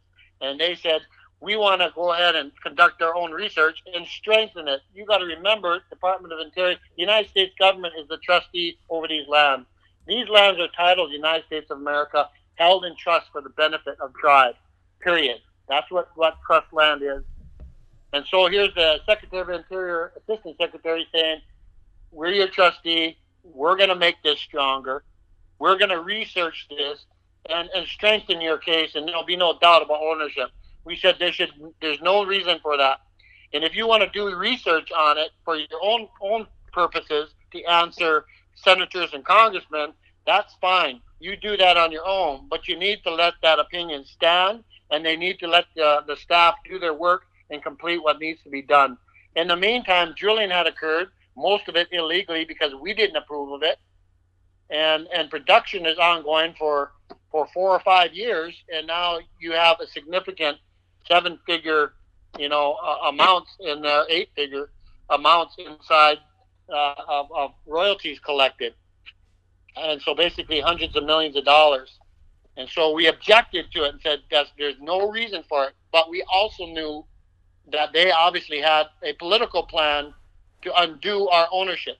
And 0.41 0.59
they 0.59 0.75
said, 0.75 1.01
we 1.39 1.55
want 1.55 1.81
to 1.81 1.91
go 1.93 2.13
ahead 2.13 2.35
and 2.35 2.51
conduct 2.61 3.01
our 3.01 3.15
own 3.15 3.31
research 3.31 3.77
and 3.93 4.05
strengthen 4.07 4.67
it. 4.67 4.81
You 4.93 5.05
got 5.05 5.19
to 5.19 5.25
remember, 5.25 5.79
Department 5.89 6.33
of 6.33 6.39
Interior, 6.39 6.75
the 6.95 7.01
United 7.01 7.29
States 7.29 7.53
government 7.59 7.93
is 7.99 8.07
the 8.07 8.17
trustee 8.17 8.79
over 8.89 9.07
these 9.07 9.27
lands. 9.27 9.67
These 10.07 10.29
lands 10.29 10.59
are 10.59 10.67
titled 10.75 11.11
United 11.11 11.45
States 11.45 11.69
of 11.69 11.77
America, 11.77 12.29
held 12.55 12.85
in 12.85 12.95
trust 12.95 13.27
for 13.31 13.41
the 13.41 13.49
benefit 13.49 13.97
of 14.01 14.13
tribes. 14.15 14.57
Period. 14.99 15.37
That's 15.69 15.89
what, 15.91 16.09
what 16.15 16.37
trust 16.45 16.71
land 16.73 17.01
is. 17.03 17.23
And 18.13 18.25
so 18.31 18.47
here's 18.47 18.73
the 18.73 18.99
Secretary 19.05 19.41
of 19.41 19.49
Interior, 19.49 20.13
Assistant 20.17 20.55
Secretary, 20.59 21.05
saying, 21.13 21.41
We're 22.11 22.29
your 22.29 22.47
trustee. 22.47 23.17
We're 23.43 23.75
going 23.75 23.89
to 23.89 23.95
make 23.95 24.15
this 24.23 24.39
stronger. 24.39 25.03
We're 25.59 25.77
going 25.77 25.89
to 25.89 26.01
research 26.01 26.67
this 26.69 27.05
and, 27.49 27.69
and 27.75 27.85
strengthen 27.87 28.41
your 28.41 28.57
case, 28.57 28.95
and 28.95 29.07
there'll 29.07 29.25
be 29.25 29.35
no 29.35 29.57
doubt 29.59 29.83
about 29.83 30.01
ownership. 30.01 30.49
We 30.87 30.95
said 30.95 31.17
there 31.19 31.33
should 31.33 31.51
there's 31.81 32.01
no 32.01 32.25
reason 32.25 32.59
for 32.61 32.77
that. 32.77 33.01
And 33.53 33.65
if 33.65 33.75
you 33.75 33.87
want 33.87 34.03
to 34.03 34.09
do 34.09 34.33
research 34.33 34.89
on 34.91 35.17
it 35.17 35.31
for 35.43 35.57
your 35.57 35.79
own 35.83 36.07
own 36.21 36.47
purposes 36.71 37.35
to 37.51 37.63
answer 37.65 38.25
senators 38.55 39.09
and 39.13 39.25
congressmen, 39.25 39.91
that's 40.25 40.53
fine. 40.61 41.01
You 41.19 41.35
do 41.35 41.57
that 41.57 41.75
on 41.75 41.91
your 41.91 42.07
own, 42.07 42.47
but 42.49 42.69
you 42.69 42.79
need 42.79 43.03
to 43.03 43.13
let 43.13 43.33
that 43.41 43.59
opinion 43.59 44.05
stand, 44.05 44.63
and 44.89 45.05
they 45.05 45.17
need 45.17 45.39
to 45.39 45.47
let 45.47 45.65
the, 45.75 46.03
the 46.07 46.15
staff 46.15 46.55
do 46.69 46.79
their 46.79 46.93
work 46.93 47.23
and 47.49 47.61
complete 47.61 48.01
what 48.01 48.19
needs 48.19 48.41
to 48.43 48.49
be 48.49 48.61
done. 48.61 48.97
In 49.35 49.49
the 49.49 49.57
meantime, 49.57 50.13
drilling 50.15 50.51
had 50.51 50.67
occurred, 50.67 51.09
most 51.35 51.67
of 51.67 51.75
it 51.75 51.89
illegally 51.91 52.45
because 52.45 52.73
we 52.75 52.93
didn't 52.93 53.17
approve 53.17 53.51
of 53.51 53.61
it, 53.63 53.77
and 54.69 55.07
and 55.13 55.29
production 55.29 55.85
is 55.85 55.97
ongoing 55.97 56.53
for 56.57 56.93
for 57.29 57.47
four 57.53 57.71
or 57.71 57.81
five 57.81 58.13
years, 58.13 58.55
and 58.73 58.87
now 58.87 59.19
you 59.39 59.51
have 59.51 59.81
a 59.81 59.87
significant 59.87 60.57
seven-figure 61.07 61.93
you 62.37 62.49
know, 62.49 62.77
uh, 62.83 63.09
amounts 63.09 63.51
in 63.59 63.81
their 63.81 64.05
eight 64.09 64.29
figure 64.35 64.69
amounts 65.09 65.55
inside 65.57 66.17
uh, 66.69 66.95
of, 67.07 67.31
of 67.31 67.51
royalties 67.65 68.19
collected. 68.19 68.73
And 69.75 70.01
so 70.01 70.13
basically 70.13 70.59
hundreds 70.59 70.95
of 70.95 71.03
millions 71.03 71.35
of 71.35 71.45
dollars. 71.45 71.97
And 72.57 72.67
so 72.67 72.93
we 72.93 73.07
objected 73.07 73.71
to 73.71 73.83
it 73.83 73.93
and 73.93 74.01
said 74.01 74.19
there's 74.57 74.79
no 74.81 75.09
reason 75.09 75.43
for 75.47 75.65
it. 75.65 75.73
But 75.91 76.09
we 76.09 76.23
also 76.31 76.65
knew 76.65 77.05
that 77.71 77.93
they 77.93 78.11
obviously 78.11 78.59
had 78.59 78.87
a 79.03 79.13
political 79.13 79.63
plan 79.63 80.13
to 80.63 80.81
undo 80.81 81.27
our 81.29 81.47
ownership. 81.51 81.97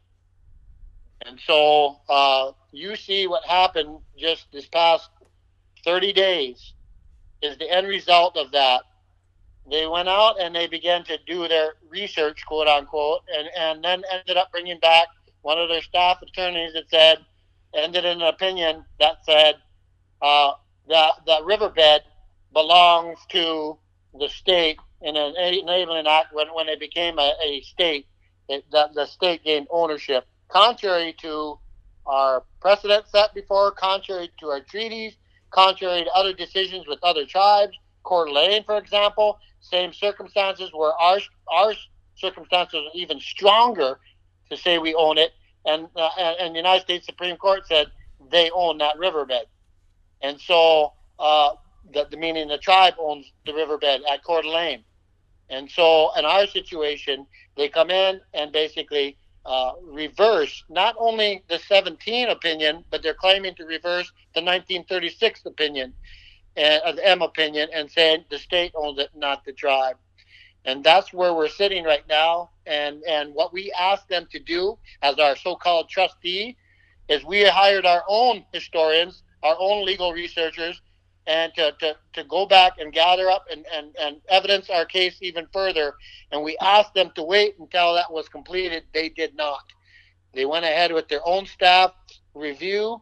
And 1.26 1.40
so 1.46 1.98
uh, 2.10 2.52
you 2.72 2.96
see 2.96 3.28
what 3.28 3.44
happened 3.46 4.00
just 4.18 4.52
this 4.52 4.66
past 4.68 5.10
30 5.84 6.14
days 6.14 6.74
is 7.42 7.58
the 7.58 7.72
end 7.72 7.88
result 7.88 8.38
of 8.38 8.52
that. 8.52 8.82
They 9.70 9.86
went 9.86 10.08
out 10.08 10.40
and 10.40 10.56
they 10.56 10.68
began 10.68 11.04
to 11.06 11.18
do 11.28 11.48
their 11.48 11.74
research, 11.90 12.46
quote 12.46 12.68
unquote, 12.68 13.22
and, 13.34 13.50
and 13.58 13.84
then 13.84 14.04
ended 14.12 14.38
up 14.38 14.52
bringing 14.52 14.80
back 14.80 15.08
one 15.42 15.58
of 15.60 15.70
their 15.70 15.82
staff 15.82 16.22
attorneys 16.22 16.74
that 16.74 16.90
said, 16.90 17.20
ended 17.74 18.06
in 18.06 18.22
an 18.22 18.28
opinion 18.28 18.86
that 19.00 19.18
said 19.26 19.56
uh, 20.22 20.52
that 20.88 21.12
the 21.26 21.42
riverbed 21.44 22.02
belongs 22.54 23.20
to 23.30 23.78
the 24.20 24.30
state 24.30 24.80
in 25.02 25.16
an 25.16 25.36
enabling 25.36 26.08
act 26.08 26.34
when, 26.34 26.48
when 26.48 26.68
it 26.68 26.80
became 26.80 27.20
a, 27.20 27.34
a 27.44 27.62
state, 27.62 28.08
it, 28.50 28.64
that 28.72 28.94
the 28.94 29.06
state 29.06 29.44
gained 29.44 29.68
ownership, 29.70 30.26
contrary 30.48 31.14
to 31.20 31.60
our 32.06 32.44
precedent 32.62 33.06
set 33.10 33.34
before, 33.34 33.72
contrary 33.72 34.32
to 34.40 34.48
our 34.48 34.62
treaties, 34.62 35.18
contrary 35.52 36.04
to 36.04 36.12
other 36.12 36.34
decisions 36.34 36.88
with 36.88 37.00
other 37.04 37.26
tribes. 37.26 37.78
Coeur 38.08 38.26
d'Alene, 38.26 38.64
for 38.64 38.78
example, 38.78 39.38
same 39.60 39.92
circumstances 39.92 40.70
where 40.74 40.94
our, 40.94 41.20
our 41.50 41.74
circumstances 42.16 42.80
are 42.80 42.96
even 42.96 43.20
stronger 43.20 44.00
to 44.50 44.56
say 44.58 44.78
we 44.78 44.96
own 44.96 45.18
it. 45.18 45.32
And, 45.66 45.88
uh, 45.96 46.10
and 46.40 46.56
the 46.56 46.58
United 46.60 46.84
States 46.84 47.06
Supreme 47.06 47.36
Court 47.36 47.68
said 47.68 47.88
they 48.32 48.50
own 48.52 48.78
that 48.78 48.98
riverbed. 48.98 49.48
And 50.22 50.40
so, 50.40 50.94
uh, 51.20 51.52
the, 51.94 52.08
the, 52.10 52.18
meaning 52.18 52.48
the 52.48 52.58
tribe 52.58 52.94
owns 52.98 53.32
the 53.46 53.54
riverbed 53.54 54.02
at 54.10 54.24
Coeur 54.24 54.42
d'Alene. 54.42 54.84
And 55.50 55.70
so, 55.70 56.12
in 56.18 56.26
our 56.26 56.48
situation, 56.48 57.28
they 57.58 57.68
come 57.68 57.90
in 57.90 58.22
and 58.34 58.52
basically 58.52 59.18
uh, 59.46 59.74
reverse 59.82 60.64
not 60.70 60.96
only 60.98 61.44
the 61.50 61.60
17 61.60 62.30
opinion, 62.30 62.84
but 62.90 63.04
they're 63.04 63.14
claiming 63.14 63.56
to 63.56 63.66
reverse 63.66 64.12
the 64.34 64.42
1936 64.42 65.46
opinion, 65.46 65.94
the 66.58 67.08
M 67.08 67.22
opinion, 67.22 67.70
and 67.74 67.90
saying 67.90 68.26
the 68.30 68.40
state 68.40 68.74
owns 68.76 69.00
it, 69.00 69.10
not 69.16 69.46
the 69.46 69.54
tribe. 69.54 69.98
And 70.66 70.84
that's 70.84 71.14
where 71.14 71.34
we're 71.34 71.48
sitting 71.48 71.86
right 71.86 72.06
now. 72.10 72.50
And, 72.66 73.02
and 73.04 73.34
what 73.34 73.54
we 73.54 73.72
asked 73.72 74.10
them 74.10 74.28
to 74.32 74.40
do 74.40 74.78
as 75.02 75.18
our 75.18 75.36
so 75.36 75.56
called 75.56 75.90
trustee 75.90 76.58
is 77.08 77.24
we 77.24 77.46
hired 77.46 77.86
our 77.86 78.04
own 78.10 78.44
historians, 78.52 79.24
our 79.44 79.56
own 79.58 79.86
legal 79.86 80.12
researchers, 80.12 80.82
and 81.26 81.54
to, 81.56 81.74
to, 81.80 81.96
to 82.14 82.24
go 82.26 82.46
back 82.46 82.74
and 82.80 82.92
gather 82.92 83.30
up 83.30 83.46
and, 83.52 83.66
and, 83.74 83.96
and 84.02 84.18
evidence 84.30 84.70
our 84.70 84.86
case 84.86 85.18
even 85.22 85.48
further. 85.54 85.94
And 86.32 86.44
we 86.44 86.58
asked 86.60 86.94
them 86.94 87.12
to 87.16 87.24
wait 87.24 87.56
until 87.60 87.94
that 87.94 88.12
was 88.12 88.28
completed. 88.28 88.84
They 88.94 89.10
did 89.10 89.36
not. 89.36 89.64
They 90.34 90.46
went 90.46 90.66
ahead 90.66 90.92
with 90.92 91.08
their 91.08 91.26
own 91.26 91.46
staff 91.46 91.92
review 92.34 93.02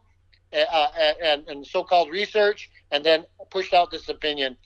uh, 0.52 0.88
and, 1.22 1.46
and 1.48 1.66
so 1.66 1.82
called 1.82 2.10
research 2.10 2.70
and 2.90 3.04
then 3.04 3.24
pushed 3.50 3.74
out 3.74 3.90
this 3.90 4.08
opinion. 4.08 4.56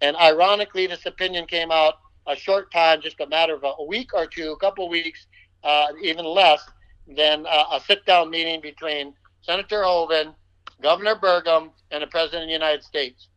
And 0.00 0.16
ironically, 0.16 0.86
this 0.86 1.06
opinion 1.06 1.46
came 1.46 1.70
out 1.70 1.94
a 2.26 2.36
short 2.36 2.72
time, 2.72 3.00
just 3.00 3.20
a 3.20 3.26
matter 3.26 3.54
of 3.54 3.64
a 3.64 3.84
week 3.84 4.12
or 4.12 4.26
two, 4.26 4.52
a 4.52 4.56
couple 4.56 4.86
of 4.86 4.90
weeks, 4.90 5.26
uh, 5.62 5.88
even 6.02 6.24
less 6.24 6.68
than 7.06 7.46
uh, 7.46 7.64
a 7.72 7.80
sit 7.80 8.04
down 8.04 8.30
meeting 8.30 8.60
between 8.60 9.14
Senator 9.42 9.84
Hoeven 9.84 10.34
Governor 10.82 11.16
Burgum, 11.16 11.70
and 11.90 12.02
the 12.02 12.06
President 12.06 12.42
of 12.42 12.48
the 12.48 12.52
United 12.52 12.82
States. 12.82 13.28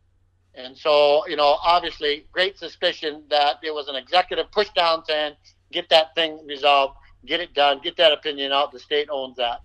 And 0.54 0.76
so, 0.76 1.26
you 1.28 1.36
know, 1.36 1.56
obviously, 1.62 2.26
great 2.32 2.58
suspicion 2.58 3.22
that 3.30 3.56
it 3.62 3.72
was 3.72 3.88
an 3.88 3.94
executive 3.96 4.50
push 4.50 4.68
down 4.70 5.04
saying, 5.04 5.34
get 5.72 5.88
that 5.90 6.14
thing 6.14 6.44
resolved, 6.46 6.96
get 7.24 7.40
it 7.40 7.54
done, 7.54 7.80
get 7.82 7.96
that 7.96 8.12
opinion 8.12 8.52
out. 8.52 8.72
The 8.72 8.80
state 8.80 9.08
owns 9.10 9.36
that. 9.36 9.62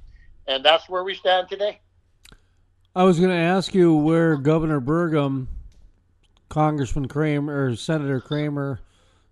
And 0.48 0.64
that's 0.64 0.88
where 0.88 1.04
we 1.04 1.16
stand 1.16 1.50
today. 1.50 1.82
I 2.98 3.04
was 3.04 3.20
going 3.20 3.32
to 3.32 3.36
ask 3.36 3.76
you 3.76 3.94
where 3.94 4.38
Governor 4.38 4.80
Burgum, 4.80 5.48
Congressman 6.48 7.10
Cramer, 7.10 7.66
or 7.66 7.76
Senator 7.76 8.22
Cramer, 8.22 8.80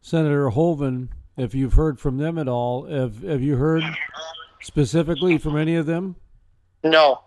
Senator 0.01 0.49
Hoeven, 0.49 1.07
if 1.37 1.55
you've 1.55 1.75
heard 1.75 1.97
from 1.97 2.17
them 2.17 2.37
at 2.37 2.49
all. 2.49 2.85
Have, 2.85 3.23
have 3.23 3.41
you 3.41 3.55
heard 3.55 3.83
specifically 4.61 5.37
from 5.37 5.55
any 5.55 5.77
of 5.77 5.85
them? 5.85 6.17
No, 6.83 7.21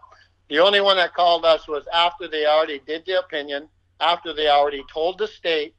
the 0.51 0.59
only 0.59 0.83
one 0.83 0.99
that 0.99 1.15
called 1.15 1.47
us 1.47 1.67
was 1.67 1.85
after 1.95 2.29
they 2.29 2.45
already 2.45 2.83
did 2.87 3.07
the 3.07 3.19
opinion, 3.19 3.67
after 4.01 4.35
they 4.35 4.49
already 4.49 4.85
told 4.93 5.17
the 5.17 5.27
state 5.27 5.75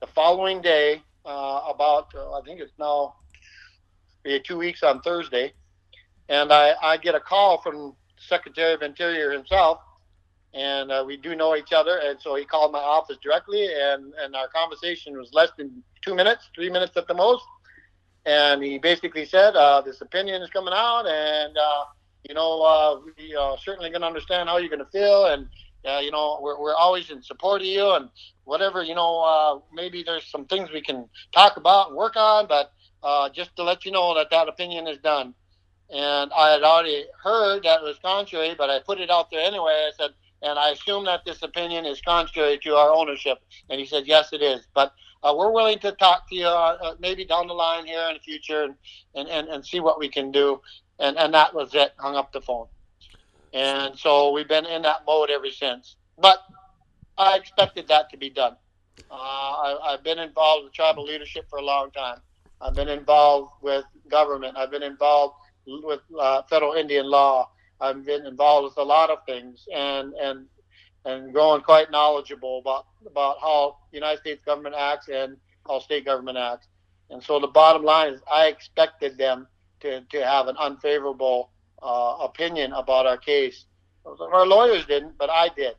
the 0.00 0.08
following 0.08 0.60
day 0.60 1.02
uh, 1.24 1.60
about, 1.72 2.12
uh, 2.16 2.32
I 2.32 2.40
think 2.40 2.60
it's 2.60 2.72
now 2.80 3.14
two 4.44 4.58
weeks 4.58 4.82
on 4.82 5.02
Thursday. 5.02 5.52
And 6.28 6.52
I, 6.52 6.74
I 6.82 6.96
get 6.96 7.14
a 7.14 7.20
call 7.20 7.62
from 7.62 7.94
Secretary 8.18 8.74
of 8.74 8.82
Interior 8.82 9.30
himself, 9.30 9.78
and 10.54 10.90
uh, 10.90 11.04
we 11.06 11.16
do 11.16 11.34
know 11.36 11.56
each 11.56 11.72
other. 11.72 12.00
And 12.02 12.20
so 12.20 12.34
he 12.34 12.44
called 12.44 12.72
my 12.72 12.78
office 12.78 13.18
directly, 13.22 13.68
and, 13.72 14.12
and 14.20 14.34
our 14.34 14.48
conversation 14.48 15.16
was 15.16 15.30
less 15.32 15.50
than 15.56 15.82
two 16.04 16.14
minutes, 16.14 16.50
three 16.54 16.70
minutes 16.70 16.96
at 16.96 17.06
the 17.06 17.14
most. 17.14 17.44
And 18.26 18.62
he 18.62 18.78
basically 18.78 19.24
said, 19.24 19.54
uh, 19.56 19.80
This 19.80 20.00
opinion 20.00 20.42
is 20.42 20.50
coming 20.50 20.74
out, 20.74 21.06
and 21.06 21.56
uh, 21.56 21.84
you 22.28 22.34
know, 22.34 22.62
uh, 22.62 23.00
we 23.18 23.34
are 23.34 23.56
certainly 23.58 23.90
going 23.90 24.02
to 24.02 24.06
understand 24.06 24.48
how 24.48 24.58
you're 24.58 24.68
going 24.68 24.84
to 24.84 24.90
feel, 24.90 25.26
and 25.26 25.46
uh, 25.88 26.00
you 26.00 26.10
know, 26.10 26.38
we're, 26.42 26.60
we're 26.60 26.74
always 26.74 27.10
in 27.10 27.22
support 27.22 27.62
of 27.62 27.66
you, 27.66 27.92
and 27.94 28.10
whatever, 28.44 28.82
you 28.82 28.94
know, 28.94 29.20
uh, 29.20 29.58
maybe 29.72 30.02
there's 30.02 30.26
some 30.26 30.44
things 30.44 30.70
we 30.70 30.82
can 30.82 31.08
talk 31.32 31.56
about 31.56 31.88
and 31.88 31.96
work 31.96 32.16
on, 32.16 32.46
but 32.46 32.72
just 33.32 33.56
to 33.56 33.62
let 33.62 33.86
you 33.86 33.92
know 33.92 34.14
that 34.14 34.28
that 34.30 34.48
opinion 34.48 34.86
is 34.86 34.98
done. 34.98 35.32
And 35.88 36.30
I 36.32 36.52
had 36.52 36.62
already 36.62 37.06
heard 37.22 37.64
that 37.64 37.80
it 37.80 37.84
was 37.84 37.98
contrary, 38.02 38.54
but 38.56 38.70
I 38.70 38.78
put 38.80 39.00
it 39.00 39.10
out 39.10 39.30
there 39.30 39.40
anyway. 39.40 39.88
I 39.88 39.92
said, 39.96 40.10
and 40.42 40.58
I 40.58 40.70
assume 40.70 41.04
that 41.04 41.24
this 41.24 41.42
opinion 41.42 41.84
is 41.86 42.00
contrary 42.00 42.58
to 42.64 42.74
our 42.74 42.92
ownership. 42.92 43.38
And 43.68 43.78
he 43.78 43.86
said, 43.86 44.06
yes, 44.06 44.32
it 44.32 44.42
is. 44.42 44.66
But 44.74 44.92
uh, 45.22 45.34
we're 45.36 45.50
willing 45.50 45.78
to 45.80 45.92
talk 45.92 46.28
to 46.30 46.34
you 46.34 46.46
uh, 46.46 46.78
uh, 46.82 46.94
maybe 46.98 47.24
down 47.24 47.46
the 47.46 47.54
line 47.54 47.86
here 47.86 48.06
in 48.08 48.14
the 48.14 48.20
future 48.20 48.62
and, 48.64 48.74
and, 49.14 49.28
and, 49.28 49.48
and 49.48 49.66
see 49.66 49.80
what 49.80 49.98
we 49.98 50.08
can 50.08 50.30
do 50.30 50.60
and 51.00 51.16
and 51.16 51.34
that 51.34 51.52
was 51.52 51.74
it. 51.74 51.94
Hung 51.98 52.14
up 52.14 52.32
the 52.32 52.40
phone, 52.40 52.66
and 53.52 53.98
so 53.98 54.30
we've 54.30 54.46
been 54.48 54.66
in 54.66 54.82
that 54.82 55.02
mode 55.06 55.30
ever 55.30 55.50
since. 55.50 55.96
But 56.18 56.38
I 57.18 57.36
expected 57.36 57.88
that 57.88 58.10
to 58.10 58.16
be 58.16 58.30
done. 58.30 58.56
Uh, 59.10 59.14
I, 59.14 59.88
have 59.92 60.04
been 60.04 60.18
involved 60.18 60.64
with 60.64 60.74
tribal 60.74 61.04
leadership 61.04 61.46
for 61.48 61.58
a 61.58 61.64
long 61.64 61.90
time. 61.90 62.18
I've 62.60 62.74
been 62.74 62.88
involved 62.88 63.52
with 63.62 63.84
government. 64.08 64.56
I've 64.56 64.70
been 64.70 64.82
involved 64.82 65.34
with 65.66 66.00
uh, 66.18 66.42
federal 66.42 66.74
Indian 66.74 67.06
law. 67.06 67.50
I've 67.80 68.04
been 68.04 68.26
involved 68.26 68.64
with 68.64 68.78
a 68.78 68.82
lot 68.82 69.10
of 69.10 69.24
things, 69.26 69.66
and 69.74 70.12
and 70.14 70.46
and 71.04 71.32
growing 71.32 71.62
quite 71.62 71.90
knowledgeable 71.90 72.58
about 72.58 72.86
about 73.06 73.40
how 73.40 73.78
the 73.90 73.96
United 73.96 74.20
States 74.20 74.42
government 74.44 74.74
acts 74.78 75.08
and 75.08 75.36
how 75.66 75.78
state 75.78 76.04
government 76.04 76.38
acts. 76.38 76.66
And 77.10 77.22
so 77.22 77.40
the 77.40 77.48
bottom 77.48 77.82
line 77.82 78.14
is, 78.14 78.20
I 78.30 78.46
expected 78.46 79.18
them 79.18 79.48
to, 79.80 80.00
to 80.02 80.24
have 80.24 80.46
an 80.46 80.56
unfavorable 80.58 81.50
uh, 81.82 82.18
opinion 82.20 82.72
about 82.72 83.06
our 83.06 83.16
case. 83.16 83.64
Our 84.04 84.46
lawyers 84.46 84.86
didn't, 84.86 85.18
but 85.18 85.28
I 85.28 85.50
did. 85.56 85.74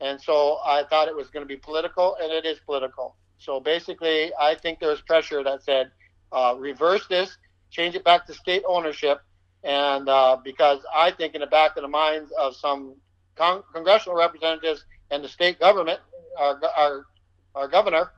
And 0.00 0.20
so 0.20 0.58
I 0.64 0.84
thought 0.84 1.08
it 1.08 1.16
was 1.16 1.28
going 1.28 1.44
to 1.44 1.48
be 1.48 1.56
political, 1.56 2.16
and 2.20 2.32
it 2.32 2.44
is 2.44 2.58
political. 2.64 3.16
So 3.38 3.60
basically, 3.60 4.32
I 4.40 4.54
think 4.54 4.80
there 4.80 4.88
was 4.88 5.02
pressure 5.02 5.44
that 5.44 5.62
said, 5.62 5.90
uh, 6.32 6.56
reverse 6.58 7.06
this, 7.08 7.36
change 7.70 7.94
it 7.94 8.04
back 8.04 8.26
to 8.26 8.34
state 8.34 8.62
ownership. 8.66 9.20
And 9.64 10.08
uh, 10.08 10.36
because 10.44 10.80
I 10.94 11.10
think 11.10 11.34
in 11.34 11.40
the 11.40 11.46
back 11.46 11.76
of 11.76 11.82
the 11.82 11.88
minds 11.88 12.30
of 12.38 12.54
some 12.54 12.96
con- 13.34 13.62
congressional 13.72 14.16
representatives 14.16 14.84
and 15.10 15.24
the 15.24 15.28
state 15.28 15.58
government, 15.58 16.00
our, 16.38 16.60
our, 16.76 17.06
our 17.54 17.68
governor, 17.68 18.10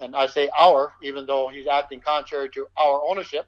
and 0.00 0.14
I 0.14 0.26
say 0.26 0.50
our, 0.56 0.92
even 1.02 1.24
though 1.24 1.48
he's 1.48 1.66
acting 1.66 2.00
contrary 2.00 2.50
to 2.50 2.66
our 2.76 3.02
ownership, 3.08 3.46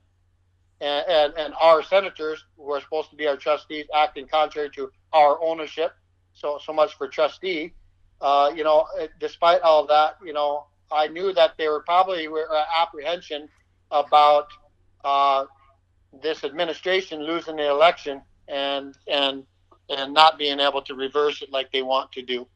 and, 0.80 1.04
and, 1.06 1.34
and 1.36 1.54
our 1.60 1.82
senators, 1.82 2.44
who 2.56 2.72
are 2.72 2.80
supposed 2.80 3.10
to 3.10 3.16
be 3.16 3.26
our 3.26 3.36
trustees, 3.36 3.84
acting 3.94 4.26
contrary 4.26 4.70
to 4.76 4.90
our 5.12 5.42
ownership. 5.42 5.92
So, 6.32 6.58
so 6.64 6.72
much 6.72 6.96
for 6.96 7.08
trustee. 7.08 7.74
Uh, 8.20 8.50
you 8.54 8.64
know, 8.64 8.86
despite 9.20 9.60
all 9.62 9.86
that, 9.86 10.16
you 10.24 10.32
know, 10.32 10.66
I 10.90 11.08
knew 11.08 11.32
that 11.34 11.58
they 11.58 11.68
were 11.68 11.80
probably 11.80 12.28
were 12.28 12.48
uh, 12.50 12.64
apprehension 12.80 13.48
about 13.90 14.46
uh, 15.04 15.44
this 16.22 16.44
administration 16.44 17.22
losing 17.22 17.56
the 17.56 17.68
election 17.68 18.22
and 18.48 18.96
and 19.06 19.44
and 19.90 20.12
not 20.12 20.38
being 20.38 20.60
able 20.60 20.82
to 20.82 20.94
reverse 20.94 21.42
it 21.42 21.50
like 21.50 21.70
they 21.72 21.82
want 21.82 22.12
to 22.12 22.22
do. 22.22 22.46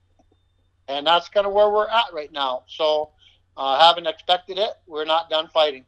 And 0.88 1.06
that's 1.06 1.28
kind 1.28 1.46
of 1.46 1.52
where 1.52 1.70
we're 1.70 1.88
at 1.88 2.12
right 2.12 2.32
now. 2.32 2.64
So 2.66 3.10
Uh, 3.54 3.78
haven't 3.78 4.06
expected 4.06 4.56
it. 4.56 4.70
We're 4.86 5.04
not 5.04 5.28
done 5.28 5.46
fighting. 5.48 5.84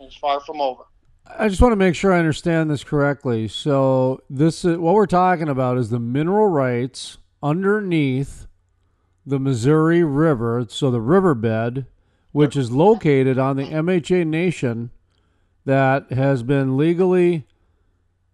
It's 0.00 0.16
far 0.16 0.38
from 0.40 0.60
over. 0.60 0.82
I 1.26 1.48
just 1.48 1.62
want 1.62 1.72
to 1.72 1.76
make 1.76 1.94
sure 1.94 2.12
I 2.12 2.18
understand 2.18 2.68
this 2.70 2.84
correctly. 2.84 3.48
So 3.48 4.20
this 4.28 4.64
is 4.66 4.76
what 4.76 4.94
we're 4.94 5.06
talking 5.06 5.48
about 5.48 5.78
is 5.78 5.88
the 5.88 5.98
mineral 5.98 6.48
rights 6.48 7.16
underneath 7.42 8.46
the 9.24 9.38
Missouri 9.38 10.04
River, 10.04 10.66
so 10.68 10.90
the 10.90 11.00
riverbed, 11.00 11.86
which 12.32 12.54
is 12.54 12.70
located 12.70 13.38
on 13.38 13.56
the 13.56 13.64
MHA 13.64 14.26
Nation 14.26 14.90
that 15.66 16.10
has 16.12 16.42
been 16.42 16.76
legally 16.76 17.44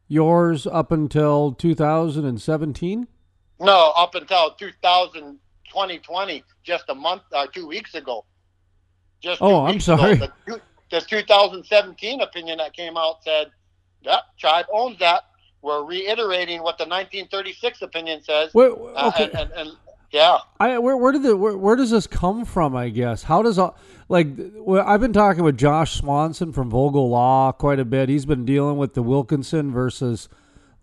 yours 0.07 0.67
up 0.67 0.93
until 0.93 1.53
2017? 1.53 3.09
No, 3.59 3.93
up 3.97 4.15
until 4.15 4.53
2000, 4.53 5.39
2020, 5.69 6.45
just 6.63 6.85
a 6.89 6.95
month 6.95 7.23
or 7.33 7.39
uh, 7.39 7.47
two 7.47 7.67
weeks 7.67 7.95
ago. 7.95 8.25
Just 9.21 9.41
oh, 9.41 9.65
I'm 9.65 9.81
sorry. 9.81 10.13
Ago, 10.13 10.29
the, 10.47 10.61
the 10.91 11.01
2017 11.01 12.21
opinion 12.21 12.59
that 12.59 12.75
came 12.75 12.97
out 12.97 13.23
said, 13.23 13.51
"Yep, 14.03 14.21
tribe 14.39 14.67
owns 14.73 14.99
that." 14.99 15.25
We're 15.63 15.85
reiterating 15.85 16.61
what 16.61 16.77
the 16.77 16.85
1936 16.85 17.83
opinion 17.83 18.21
says. 18.25 18.53
Wait, 18.53 18.73
uh, 18.73 19.13
okay. 19.15 19.25
Uh, 19.25 19.29
and, 19.29 19.35
and, 19.35 19.53
and, 19.53 19.71
yeah. 20.13 20.39
I 20.61 20.79
where 20.79 20.97
where 20.97 21.13
did 21.13 21.23
the 21.23 21.37
where, 21.37 21.57
where 21.57 21.77
does 21.77 21.91
this 21.91 22.07
come 22.07 22.45
from? 22.45 22.77
I 22.77 22.91
guess 22.91 23.23
how 23.23 23.43
does 23.43 23.59
all 23.59 23.77
like 24.09 24.29
well, 24.57 24.85
I've 24.87 25.01
been 25.01 25.13
talking 25.13 25.43
with 25.43 25.59
Josh 25.59 25.97
Swanson 25.97 26.53
from 26.53 26.71
Vogel 26.71 27.09
Law 27.09 27.53
quite 27.53 27.81
a 27.81 27.85
bit. 27.85 28.09
He's 28.09 28.27
been 28.27 28.45
dealing 28.45 28.77
with 28.77 28.95
the 28.95 29.03
Wilkinson 29.03 29.73
versus 29.73 30.29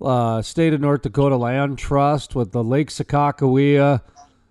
uh, 0.01 0.41
state 0.41 0.73
of 0.73 0.81
North 0.81 1.03
Dakota 1.03 1.37
Land 1.37 1.77
Trust 1.77 2.35
with 2.35 2.51
the 2.51 2.63
Lake 2.63 2.89
Sakakawea 2.89 4.01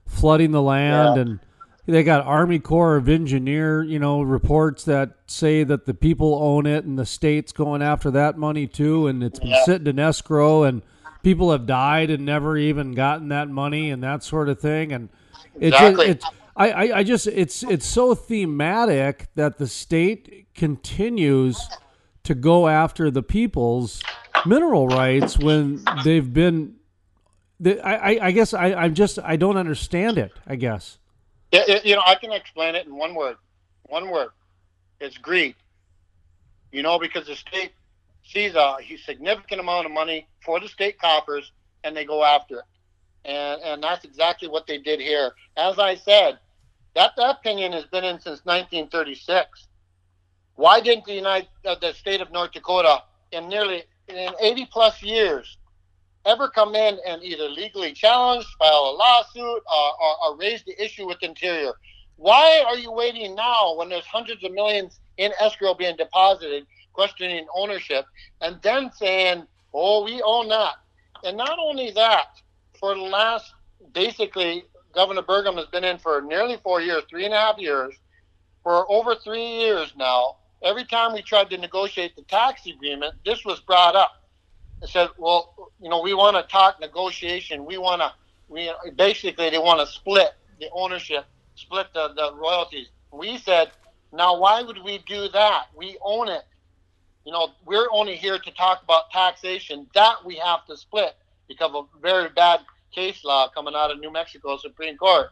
flooding 0.06 0.52
the 0.52 0.62
land 0.62 1.16
yeah. 1.16 1.22
and 1.22 1.40
they 1.86 2.04
got 2.04 2.26
Army 2.26 2.58
Corps 2.58 2.96
of 2.96 3.08
Engineer, 3.08 3.82
you 3.82 3.98
know, 3.98 4.20
reports 4.20 4.84
that 4.84 5.14
say 5.26 5.64
that 5.64 5.86
the 5.86 5.94
people 5.94 6.34
own 6.34 6.66
it 6.66 6.84
and 6.84 6.98
the 6.98 7.06
state's 7.06 7.50
going 7.50 7.80
after 7.80 8.10
that 8.10 8.36
money 8.36 8.66
too, 8.66 9.06
and 9.06 9.22
it's 9.24 9.38
been 9.38 9.48
yeah. 9.48 9.64
sitting 9.64 9.86
in 9.86 9.98
escrow 9.98 10.64
and 10.64 10.82
people 11.22 11.52
have 11.52 11.66
died 11.66 12.10
and 12.10 12.24
never 12.24 12.56
even 12.56 12.94
gotten 12.94 13.28
that 13.28 13.48
money 13.48 13.90
and 13.90 14.02
that 14.02 14.22
sort 14.22 14.48
of 14.48 14.60
thing. 14.60 14.92
And 14.92 15.08
it 15.54 15.68
exactly. 15.68 16.06
it's 16.06 16.24
I, 16.56 16.70
I, 16.70 16.98
I 16.98 17.02
just 17.04 17.26
it's 17.28 17.62
it's 17.62 17.86
so 17.86 18.14
thematic 18.14 19.28
that 19.36 19.58
the 19.58 19.68
state 19.68 20.48
continues 20.54 21.68
to 22.24 22.34
go 22.34 22.68
after 22.68 23.10
the 23.10 23.22
people's 23.22 24.02
mineral 24.44 24.88
rights 24.88 25.38
when 25.38 25.84
they've 26.04 26.32
been. 26.32 26.74
I, 27.64 27.72
I, 27.82 28.18
I 28.26 28.30
guess 28.32 28.54
I, 28.54 28.74
I'm 28.74 28.94
just 28.94 29.18
I 29.20 29.36
don't 29.36 29.56
understand 29.56 30.18
it. 30.18 30.32
I 30.46 30.56
guess. 30.56 30.98
Yeah, 31.52 31.78
you 31.82 31.94
know, 31.94 32.02
I 32.04 32.14
can 32.16 32.32
explain 32.32 32.74
it 32.74 32.86
in 32.86 32.94
one 32.94 33.14
word. 33.14 33.36
One 33.84 34.10
word. 34.10 34.30
It's 35.00 35.16
greed. 35.16 35.54
You 36.72 36.82
know, 36.82 36.98
because 36.98 37.26
the 37.26 37.36
state 37.36 37.72
sees 38.28 38.54
a 38.54 38.76
significant 39.04 39.60
amount 39.60 39.86
of 39.86 39.92
money 39.92 40.28
for 40.44 40.60
the 40.60 40.68
state 40.68 41.00
coffers, 41.00 41.52
and 41.84 41.96
they 41.96 42.04
go 42.04 42.22
after 42.22 42.58
it. 42.58 42.64
And 43.24 43.60
and 43.62 43.82
that's 43.82 44.04
exactly 44.04 44.48
what 44.48 44.66
they 44.66 44.78
did 44.78 45.00
here. 45.00 45.32
As 45.56 45.78
I 45.78 45.94
said, 45.96 46.38
that, 46.94 47.12
that 47.16 47.36
opinion 47.38 47.72
has 47.72 47.84
been 47.86 48.04
in 48.04 48.16
since 48.16 48.40
1936. 48.44 49.68
Why 50.54 50.80
didn't 50.80 51.04
the 51.04 51.14
United, 51.14 51.48
uh, 51.64 51.76
the 51.80 51.92
state 51.92 52.20
of 52.20 52.32
North 52.32 52.52
Dakota, 52.52 53.02
in 53.32 53.48
nearly 53.48 53.84
in 54.08 54.32
80 54.40 54.66
plus 54.72 55.02
years, 55.02 55.58
ever 56.24 56.48
come 56.48 56.74
in 56.74 56.98
and 57.06 57.22
either 57.22 57.48
legally 57.48 57.92
challenge, 57.92 58.44
file 58.58 58.90
a 58.90 58.94
lawsuit, 58.96 59.62
uh, 59.70 59.90
or, 60.02 60.24
or 60.24 60.36
raise 60.36 60.64
the 60.64 60.82
issue 60.82 61.06
with 61.06 61.22
Interior. 61.22 61.72
Why 62.16 62.64
are 62.66 62.76
you 62.76 62.90
waiting 62.90 63.36
now 63.36 63.76
when 63.76 63.88
there's 63.88 64.06
hundreds 64.06 64.42
of 64.42 64.52
millions 64.52 64.98
in 65.18 65.32
escrow 65.40 65.74
being 65.74 65.96
deposited, 65.96 66.66
questioning 66.98 67.46
ownership, 67.56 68.06
and 68.42 68.60
then 68.62 68.90
saying, 68.92 69.46
oh, 69.74 70.04
we 70.04 70.22
own 70.22 70.48
that? 70.48 70.74
And 71.24 71.36
not 71.36 71.58
only 71.60 71.92
that, 71.92 72.26
for 72.80 72.94
the 72.96 73.02
last 73.02 73.54
basically, 73.94 74.64
Governor 74.94 75.22
Burgum 75.22 75.56
has 75.56 75.66
been 75.66 75.84
in 75.84 75.98
for 75.98 76.22
nearly 76.22 76.58
four 76.64 76.80
years, 76.82 77.04
three 77.10 77.26
and 77.26 77.34
a 77.34 77.38
half 77.38 77.58
years. 77.58 77.94
For 78.64 78.90
over 78.90 79.16
three 79.16 79.46
years 79.60 79.94
now, 79.96 80.36
every 80.62 80.84
time 80.86 81.14
we 81.14 81.22
tried 81.22 81.50
to 81.50 81.58
negotiate 81.58 82.16
the 82.16 82.22
tax 82.22 82.66
agreement, 82.66 83.14
this 83.24 83.44
was 83.44 83.60
brought 83.60 83.96
up 83.96 84.12
It 84.82 84.90
said, 84.90 85.08
well, 85.18 85.72
you 85.80 85.90
know, 85.90 86.02
we 86.02 86.14
want 86.14 86.36
to 86.36 86.44
talk 86.50 86.80
negotiation. 86.80 87.66
We 87.66 87.78
want 87.78 88.02
to, 88.02 88.12
we 88.48 88.72
basically 88.96 89.50
they 89.50 89.58
want 89.58 89.80
to 89.80 89.86
split 89.86 90.30
the 90.60 90.68
ownership, 90.72 91.26
split 91.56 91.88
the, 91.94 92.14
the 92.16 92.34
royalties. 92.36 92.88
We 93.12 93.38
said, 93.38 93.72
now 94.12 94.38
why 94.38 94.62
would 94.62 94.78
we 94.84 94.98
do 95.08 95.28
that? 95.30 95.66
We 95.76 95.98
own 96.02 96.28
it. 96.28 96.44
You 97.28 97.34
know, 97.34 97.50
we're 97.66 97.88
only 97.92 98.16
here 98.16 98.38
to 98.38 98.50
talk 98.52 98.82
about 98.82 99.10
taxation. 99.10 99.86
That 99.92 100.24
we 100.24 100.36
have 100.36 100.64
to 100.64 100.78
split 100.78 101.14
because 101.46 101.70
of 101.74 101.86
very 102.00 102.30
bad 102.30 102.60
case 102.90 103.22
law 103.22 103.50
coming 103.50 103.74
out 103.76 103.90
of 103.90 104.00
New 104.00 104.10
Mexico 104.10 104.56
Supreme 104.56 104.96
Court. 104.96 105.28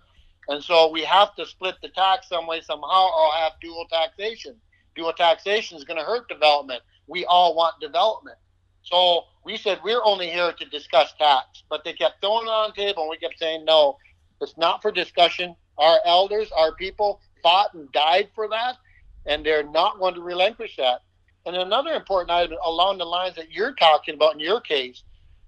And 0.48 0.62
so 0.62 0.90
we 0.90 1.00
have 1.04 1.34
to 1.36 1.46
split 1.46 1.76
the 1.80 1.88
tax 1.88 2.28
some 2.28 2.46
way, 2.46 2.60
somehow, 2.60 3.06
or 3.06 3.32
have 3.36 3.52
dual 3.62 3.86
taxation. 3.90 4.56
Dual 4.94 5.14
taxation 5.14 5.78
is 5.78 5.84
going 5.84 5.98
to 5.98 6.04
hurt 6.04 6.28
development. 6.28 6.82
We 7.06 7.24
all 7.24 7.56
want 7.56 7.80
development. 7.80 8.36
So 8.82 9.22
we 9.42 9.56
said 9.56 9.78
we're 9.82 10.04
only 10.04 10.28
here 10.28 10.52
to 10.52 10.64
discuss 10.66 11.14
tax, 11.14 11.62
but 11.70 11.82
they 11.82 11.94
kept 11.94 12.20
throwing 12.20 12.46
it 12.46 12.50
on 12.50 12.72
the 12.76 12.82
table, 12.82 13.04
and 13.04 13.10
we 13.10 13.16
kept 13.16 13.38
saying 13.38 13.64
no, 13.64 13.96
it's 14.42 14.58
not 14.58 14.82
for 14.82 14.92
discussion. 14.92 15.56
Our 15.78 15.98
elders, 16.04 16.52
our 16.52 16.74
people 16.74 17.22
fought 17.42 17.72
and 17.72 17.90
died 17.92 18.28
for 18.34 18.48
that, 18.48 18.76
and 19.24 19.46
they're 19.46 19.66
not 19.70 19.98
going 19.98 20.12
to 20.12 20.20
relinquish 20.20 20.76
that. 20.76 21.00
And 21.46 21.54
another 21.54 21.92
important 21.92 22.32
item 22.32 22.58
along 22.64 22.98
the 22.98 23.04
lines 23.04 23.36
that 23.36 23.52
you're 23.52 23.72
talking 23.74 24.14
about 24.14 24.34
in 24.34 24.40
your 24.40 24.60
case, 24.60 25.04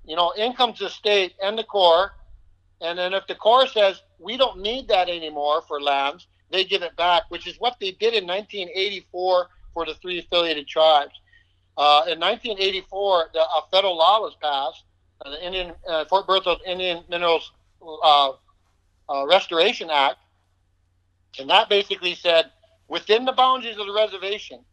you 0.06 0.14
know, 0.14 0.30
in 0.30 0.52
comes 0.54 0.78
the 0.78 0.88
state 0.88 1.34
and 1.42 1.58
the 1.58 1.64
Corps. 1.64 2.12
and 2.80 2.96
then 2.96 3.12
if 3.12 3.26
the 3.26 3.34
Corps 3.34 3.66
says 3.66 4.00
we 4.20 4.36
don't 4.36 4.60
need 4.60 4.86
that 4.88 5.08
anymore 5.08 5.60
for 5.66 5.80
lands, 5.80 6.28
they 6.50 6.64
give 6.64 6.82
it 6.82 6.96
back, 6.96 7.24
which 7.30 7.46
is 7.48 7.58
what 7.58 7.76
they 7.80 7.90
did 7.90 8.14
in 8.14 8.26
1984 8.26 9.48
for 9.74 9.84
the 9.84 9.94
three 9.94 10.20
affiliated 10.20 10.68
tribes. 10.68 11.12
Uh, 11.76 12.02
in 12.06 12.18
1984, 12.18 13.30
the, 13.34 13.40
a 13.40 13.62
federal 13.70 13.96
law 13.96 14.20
was 14.20 14.36
passed, 14.40 14.84
uh, 15.24 15.30
the 15.30 15.44
Indian 15.44 15.72
uh, 15.88 16.04
Fort 16.06 16.26
Berthold 16.26 16.60
Indian 16.66 17.04
Minerals 17.08 17.52
uh, 17.82 18.32
uh, 19.08 19.26
Restoration 19.26 19.90
Act, 19.90 20.18
and 21.38 21.50
that 21.50 21.68
basically 21.68 22.14
said 22.14 22.50
within 22.88 23.24
the 23.24 23.32
boundaries 23.32 23.76
of 23.78 23.86
the 23.86 23.92
reservation, 23.92 24.64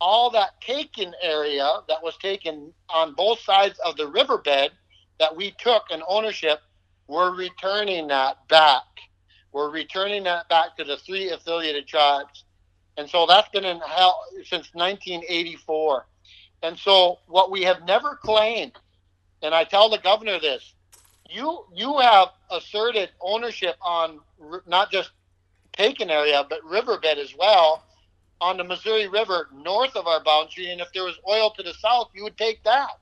all 0.00 0.30
that 0.30 0.60
taken 0.60 1.12
area 1.22 1.68
that 1.88 2.02
was 2.02 2.16
taken 2.18 2.72
on 2.88 3.14
both 3.14 3.40
sides 3.40 3.78
of 3.84 3.96
the 3.96 4.06
riverbed 4.06 4.70
that 5.18 5.34
we 5.34 5.52
took 5.58 5.84
in 5.90 6.02
ownership, 6.08 6.60
we're 7.08 7.34
returning 7.34 8.06
that 8.08 8.46
back. 8.48 8.82
We're 9.52 9.70
returning 9.70 10.24
that 10.24 10.48
back 10.48 10.76
to 10.76 10.84
the 10.84 10.96
three 10.98 11.30
affiliated 11.30 11.86
tribes. 11.86 12.44
And 12.96 13.08
so 13.08 13.26
that's 13.26 13.48
been 13.48 13.64
in 13.64 13.80
hell 13.80 14.24
since 14.44 14.70
1984. 14.74 16.06
And 16.62 16.78
so, 16.78 17.20
what 17.26 17.52
we 17.52 17.62
have 17.62 17.84
never 17.84 18.16
claimed, 18.16 18.72
and 19.42 19.54
I 19.54 19.62
tell 19.62 19.88
the 19.88 19.98
governor 19.98 20.40
this, 20.40 20.74
you 21.30 21.64
you 21.72 21.98
have 21.98 22.30
asserted 22.50 23.10
ownership 23.20 23.76
on 23.80 24.18
not 24.66 24.90
just 24.90 25.12
Taken 25.78 26.10
area, 26.10 26.44
but 26.50 26.64
riverbed 26.64 27.18
as 27.18 27.36
well 27.36 27.84
on 28.40 28.56
the 28.56 28.64
Missouri 28.64 29.08
River 29.08 29.48
north 29.52 29.96
of 29.96 30.06
our 30.06 30.22
boundary. 30.22 30.70
And 30.70 30.80
if 30.80 30.92
there 30.92 31.04
was 31.04 31.18
oil 31.28 31.50
to 31.50 31.62
the 31.62 31.74
south, 31.74 32.10
you 32.14 32.22
would 32.24 32.36
take 32.36 32.62
that. 32.64 32.98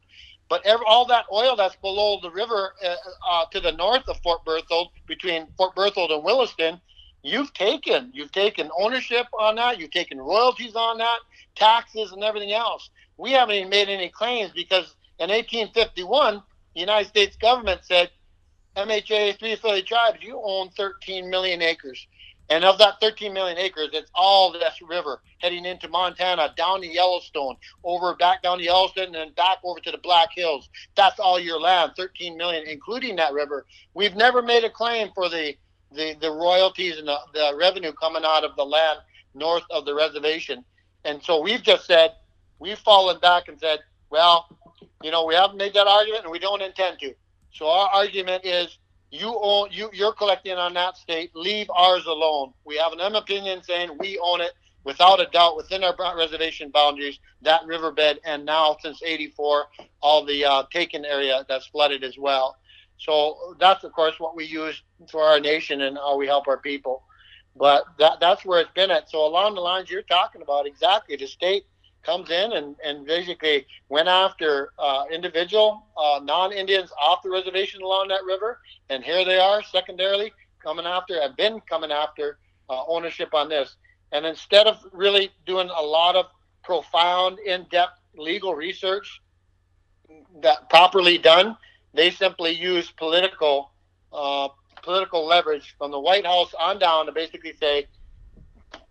But 0.49 0.65
every, 0.65 0.87
all 0.87 1.05
that 1.07 1.27
oil 1.33 1.57
that's 1.57 1.77
below 1.77 2.21
the 2.21 2.31
river 2.31 2.73
uh, 2.85 2.95
uh, 3.29 3.45
to 3.47 3.61
the 3.61 3.73
north 3.73 4.09
of 4.09 4.17
Fort 4.23 4.45
Berthold, 4.45 4.91
between 5.07 5.49
Fort 5.57 5.75
Berthold 5.75 6.13
and 6.13 6.23
Williston, 6.23 6.81
you've 7.23 7.53
taken. 7.53 8.11
You've 8.15 8.33
taken 8.33 8.71
ownership 8.79 9.27
on 9.39 9.57
that. 9.57 9.81
You've 9.81 9.91
taken 9.91 10.19
royalties 10.19 10.77
on 10.77 10.99
that, 10.99 11.19
taxes, 11.57 12.13
and 12.13 12.23
everything 12.23 12.53
else. 12.53 12.91
We 13.17 13.33
haven't 13.33 13.57
even 13.57 13.71
made 13.71 13.89
any 13.89 14.09
claims 14.09 14.53
because 14.53 14.95
in 15.19 15.31
1851, 15.31 16.43
the 16.75 16.81
United 16.81 17.09
States 17.09 17.37
government 17.37 17.81
said, 17.83 18.11
MHA, 18.77 19.39
three 19.39 19.53
affiliated 19.53 19.89
tribes, 19.89 20.19
you 20.21 20.41
own 20.45 20.69
13 20.71 21.31
million 21.31 21.63
acres. 21.63 22.07
And 22.49 22.65
of 22.65 22.79
that 22.79 23.01
13 23.01 23.33
million 23.33 23.59
acres, 23.59 23.91
it's 23.93 24.11
all 24.15 24.53
this 24.53 24.81
river 24.81 25.21
heading 25.39 25.65
into 25.65 25.89
Montana, 25.89 26.55
down 26.57 26.81
to 26.81 26.87
Yellowstone, 26.87 27.57
over 27.83 28.15
back 28.15 28.43
down 28.43 28.59
to 28.59 28.65
Yellowstone, 28.65 29.07
and 29.07 29.15
then 29.15 29.33
back 29.33 29.59
over 29.65 29.81
to 29.81 29.91
the 29.91 29.99
Black 29.99 30.29
Hills. 30.35 30.69
That's 30.95 31.19
all 31.19 31.41
your 31.41 31.61
land, 31.61 31.93
13 31.97 32.37
million, 32.37 32.65
including 32.69 33.17
that 33.17 33.33
river. 33.33 33.67
We've 33.95 34.15
never 34.15 34.43
made 34.43 34.65
a 34.65 34.71
claim 34.71 35.11
for 35.15 35.29
the 35.29 35.55
the, 35.93 36.17
the 36.21 36.31
royalties 36.31 36.99
and 36.99 37.07
the, 37.07 37.17
the 37.33 37.57
revenue 37.57 37.93
coming 37.93 38.23
out 38.25 38.45
of 38.45 38.57
the 38.57 38.65
land 38.65 38.99
north 39.35 39.63
of 39.71 39.85
the 39.85 39.95
reservation. 39.95 40.65
And 41.05 41.23
so 41.23 41.41
we've 41.41 41.63
just 41.63 41.87
said 41.87 42.13
we've 42.59 42.79
fallen 42.79 43.19
back 43.21 43.49
and 43.49 43.59
said, 43.59 43.81
well, 44.11 44.47
you 45.03 45.11
know, 45.11 45.25
we 45.25 45.35
haven't 45.35 45.57
made 45.57 45.75
that 45.75 45.87
argument 45.87 46.25
and 46.25 46.33
we 46.33 46.39
don't 46.39 46.63
intend 46.63 46.99
to. 47.01 47.15
So 47.53 47.69
our 47.69 47.89
argument 47.89 48.45
is 48.45 48.79
You 49.11 49.39
own 49.41 49.69
you 49.71 49.91
you're 49.93 50.13
collecting 50.13 50.55
on 50.55 50.75
that 50.75 50.97
state. 50.97 51.31
Leave 51.35 51.69
ours 51.71 52.07
alone. 52.07 52.53
We 52.65 52.77
have 52.77 52.93
an 52.93 53.01
M 53.01 53.15
opinion 53.15 53.63
saying 53.63 53.91
we 53.99 54.19
own 54.19 54.41
it 54.41 54.53
without 54.85 55.21
a 55.21 55.27
doubt 55.27 55.57
within 55.57 55.85
our 55.85 55.95
reservation 56.17 56.71
boundaries. 56.71 57.19
That 57.43 57.65
riverbed 57.67 58.21
and 58.25 58.45
now 58.45 58.77
since 58.83 59.03
'84, 59.05 59.67
all 60.03 60.25
the 60.25 60.45
uh, 60.45 60.65
taken 60.73 61.05
area 61.05 61.45
that's 61.49 61.67
flooded 61.67 62.03
as 62.03 62.19
well. 62.19 62.57
So 62.99 63.57
that's 63.61 63.85
of 63.85 63.93
course 63.93 64.15
what 64.19 64.35
we 64.35 64.45
use 64.45 64.83
for 65.11 65.23
our 65.23 65.39
nation 65.39 65.83
and 65.83 65.97
how 65.97 66.17
we 66.17 66.27
help 66.27 66.49
our 66.49 66.59
people. 66.59 67.05
But 67.55 67.85
that 67.99 68.19
that's 68.21 68.45
where 68.45 68.61
it's 68.61 68.73
been 68.75 68.91
at. 68.91 69.09
So 69.09 69.25
along 69.25 69.55
the 69.55 69.61
lines 69.61 69.89
you're 69.89 70.03
talking 70.03 70.43
about, 70.43 70.67
exactly 70.67 71.17
the 71.17 71.27
state 71.27 71.65
comes 72.07 72.31
in 72.31 72.53
and, 72.53 72.77
and 72.85 73.05
basically 73.05 73.67
went 73.89 74.09
after 74.09 74.71
uh, 74.79 75.05
individual 75.13 75.85
uh, 75.99 76.21
non-Indians 76.23 76.91
off 77.03 77.23
the 77.23 77.29
reservation 77.29 77.83
along 77.83 78.09
that 78.09 78.25
river, 78.25 78.61
and 78.89 79.03
here 79.03 79.25
they 79.25 79.39
are 79.39 79.63
secondarily 79.65 80.33
coming 80.63 80.87
after, 80.87 81.21
have 81.21 81.37
been 81.37 81.61
coming 81.69 81.91
after 81.91 82.39
uh, 82.71 82.85
ownership 82.87 83.35
on 83.35 83.49
this. 83.49 83.77
And 84.13 84.25
instead 84.25 84.69
of 84.69 84.83
really 84.93 85.31
doing 85.47 85.69
a 85.69 85.83
lot 85.83 86.15
of 86.15 86.27
profound, 86.63 87.41
in-depth 87.41 87.99
legal 88.17 88.55
research 88.55 89.21
that 90.43 90.71
properly 90.71 91.19
done, 91.19 91.57
they 91.93 92.11
simply 92.11 92.53
use 92.53 92.91
political 92.93 93.73
uh, 94.13 94.49
political 94.83 95.27
leverage 95.27 95.75
from 95.77 95.91
the 95.91 95.99
White 95.99 96.25
House 96.25 96.55
on 96.59 96.79
down 96.79 97.07
to 97.07 97.13
basically 97.13 97.53
say, 97.61 97.89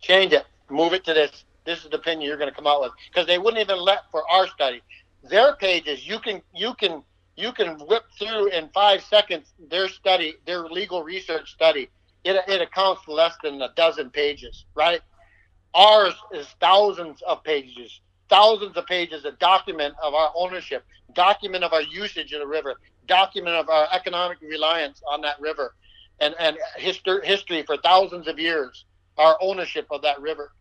change 0.01 0.33
it, 0.33 0.45
move 0.69 0.91
it 0.91 1.05
to 1.05 1.13
this 1.13 1.45
this 1.65 1.83
is 1.83 1.89
the 1.89 1.97
opinion 1.97 2.27
you're 2.27 2.37
going 2.37 2.49
to 2.49 2.55
come 2.55 2.67
out 2.67 2.81
with 2.81 2.91
because 3.09 3.27
they 3.27 3.37
wouldn't 3.37 3.61
even 3.61 3.79
let 3.79 4.09
for 4.11 4.23
our 4.29 4.47
study. 4.47 4.81
Their 5.23 5.55
pages, 5.55 6.07
you 6.07 6.19
can 6.19 6.41
you 6.55 6.73
can 6.75 7.03
you 7.35 7.51
can 7.51 7.79
whip 7.79 8.03
through 8.17 8.49
in 8.51 8.69
five 8.69 9.03
seconds 9.03 9.51
their 9.69 9.89
study, 9.89 10.35
their 10.45 10.61
legal 10.67 11.03
research 11.03 11.51
study. 11.51 11.89
It, 12.23 12.41
it 12.47 12.61
accounts 12.61 13.03
for 13.03 13.11
less 13.11 13.35
than 13.43 13.61
a 13.61 13.69
dozen 13.75 14.09
pages, 14.09 14.65
right? 14.73 15.01
Ours 15.73 16.13
is 16.33 16.47
thousands 16.59 17.21
of 17.23 17.43
pages, 17.43 17.99
thousands 18.29 18.77
of 18.77 18.85
pages, 18.85 19.25
a 19.25 19.33
document 19.33 19.93
of 20.01 20.13
our 20.13 20.31
ownership, 20.35 20.85
document 21.13 21.63
of 21.63 21.73
our 21.73 21.81
usage 21.81 22.31
of 22.31 22.39
the 22.39 22.47
river, 22.47 22.75
document 23.07 23.55
of 23.55 23.69
our 23.69 23.87
economic 23.91 24.39
reliance 24.41 25.01
on 25.11 25.21
that 25.21 25.39
river, 25.39 25.75
and 26.19 26.35
and 26.39 26.57
history 26.77 27.25
history 27.25 27.63
for 27.63 27.77
thousands 27.77 28.27
of 28.27 28.39
years, 28.39 28.85
our 29.17 29.37
ownership 29.41 29.87
of 29.91 30.01
that 30.03 30.21
river 30.21 30.51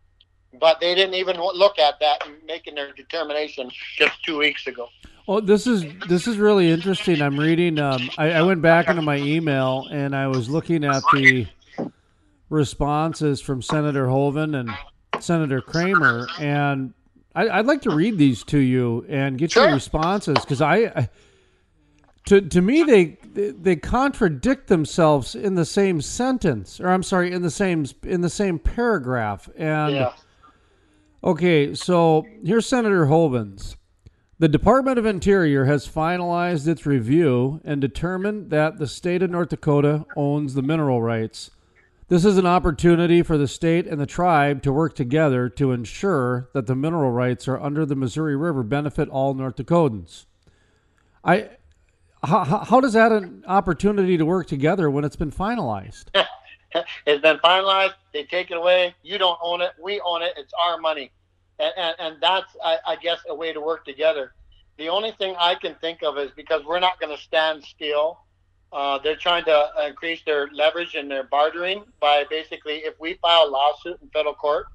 but 0.61 0.81
they 0.81 0.95
didn't 0.95 1.15
even 1.15 1.37
look 1.37 1.79
at 1.79 1.99
that 2.01 2.23
making 2.47 2.75
their 2.75 2.93
determination 2.93 3.71
just 3.97 4.23
two 4.25 4.39
weeks 4.39 4.67
ago. 4.67 4.89
Well, 5.27 5.41
this 5.41 5.67
is 5.67 5.87
this 6.09 6.27
is 6.27 6.37
really 6.37 6.71
interesting. 6.71 7.23
I'm 7.23 7.39
reading. 7.39 7.79
Um, 7.79 8.11
I, 8.19 8.33
I, 8.33 8.43
went 8.43 8.61
back 8.61 8.89
into 8.89 9.01
my 9.01 9.17
email 9.17 9.89
and 9.91 10.15
I 10.15 10.27
was 10.27 10.51
looking 10.51 10.85
at 10.85 11.03
the 11.15 11.47
responses 12.51 13.41
from 13.41 13.63
Senator 13.63 14.07
Hoeven 14.07 14.55
and 14.55 14.71
Senator 15.21 15.63
Cramer, 15.63 16.27
and 16.39 16.93
I, 17.35 17.57
would 17.57 17.67
like 17.67 17.83
to 17.83 17.95
read 17.95 18.19
these 18.19 18.45
to 18.45 18.59
you 18.59 19.07
and 19.09 19.39
get 19.39 19.53
sure. 19.53 19.65
your 19.65 19.75
responses 19.75 20.37
because 20.41 20.61
I, 20.61 20.77
I, 20.77 21.09
to 22.27 22.43
to 22.43 22.61
me 22.61 22.83
they 22.83 23.17
they 23.33 23.77
contradict 23.77 24.67
themselves 24.67 25.35
in 25.35 25.55
the 25.55 25.65
same 25.65 26.03
sentence, 26.03 26.81
or 26.81 26.89
I'm 26.89 27.03
sorry, 27.03 27.33
in 27.33 27.41
the 27.41 27.51
same 27.51 27.87
in 28.03 28.21
the 28.21 28.31
same 28.31 28.59
paragraph, 28.59 29.49
and. 29.57 29.95
Yeah 29.95 30.13
Okay, 31.25 31.75
so 31.75 32.27
here's 32.45 32.67
Senator 32.67 33.07
Hoeven's. 33.07 33.79
The 34.39 34.47
Department 34.47 34.99
of 34.99 35.07
Interior 35.07 35.65
has 35.65 35.89
finalized 35.89 36.69
its 36.69 36.85
review 36.85 37.63
and 37.65 37.81
determined 37.81 38.51
that 38.51 38.77
the 38.77 38.87
state 38.87 39.23
of 39.23 39.31
North 39.31 39.49
Dakota 39.49 40.05
owns 40.19 40.53
the 40.53 40.61
mineral 40.61 41.01
rights. 41.01 41.51
This 42.09 42.27
is 42.27 42.37
an 42.37 42.45
opportunity 42.45 43.23
for 43.23 43.39
the 43.39 43.49
state 43.49 43.87
and 43.87 43.99
the 43.99 44.05
tribe 44.05 44.63
to 44.65 44.73
work 44.73 44.95
together 44.95 45.49
to 45.49 45.73
ensure 45.73 46.51
that 46.53 46.67
the 46.67 46.77
mineral 46.77 47.11
rights 47.11 47.49
are 47.49 47.59
under 47.59 47.87
the 47.87 47.97
Missouri 47.97 48.37
River 48.37 48.63
benefit 48.63 49.09
all 49.09 49.33
North 49.33 49.57
Dakotans. 49.57 50.27
I 51.25 51.49
how, 52.23 52.45
how 52.45 52.81
does 52.81 52.93
that 52.93 53.13
an 53.13 53.45
opportunity 53.47 54.19
to 54.19 54.27
work 54.27 54.47
together 54.47 54.91
when 54.91 55.05
it's 55.05 55.17
been 55.17 55.33
finalized? 55.33 56.05
it's 57.07 57.23
been 57.23 57.39
finalized. 57.39 57.95
They 58.13 58.25
take 58.25 58.51
it 58.51 58.57
away. 58.57 58.95
You 59.03 59.19
don't 59.19 59.39
own 59.43 59.61
it. 59.61 59.73
We 59.83 60.01
own 60.01 60.23
it. 60.23 60.35
It's 60.37 60.53
our 60.61 60.79
money, 60.79 61.11
and 61.59 61.73
and, 61.77 61.97
and 61.99 62.17
that's 62.21 62.57
I, 62.63 62.79
I 62.87 62.97
guess 62.97 63.21
a 63.29 63.35
way 63.35 63.53
to 63.53 63.61
work 63.61 63.85
together. 63.85 64.33
The 64.77 64.89
only 64.89 65.13
thing 65.13 65.37
I 65.39 65.55
can 65.55 65.77
think 65.77 66.03
of 66.03 66.19
is 66.19 66.31
because 66.35 66.65
we're 66.65 66.81
not 66.81 66.99
going 66.99 67.17
to 67.17 67.23
stand 67.23 67.63
still. 67.63 68.19
Uh, 68.73 68.99
they're 68.99 69.15
trying 69.15 69.45
to 69.45 69.71
increase 69.87 70.21
their 70.27 70.49
leverage 70.53 70.97
and 70.97 71.09
their 71.09 71.23
bartering 71.23 71.85
by 72.01 72.25
basically, 72.29 72.79
if 72.79 72.99
we 72.99 73.15
file 73.15 73.47
a 73.47 73.49
lawsuit 73.49 73.99
in 74.03 74.09
federal 74.09 74.35
court 74.35 74.67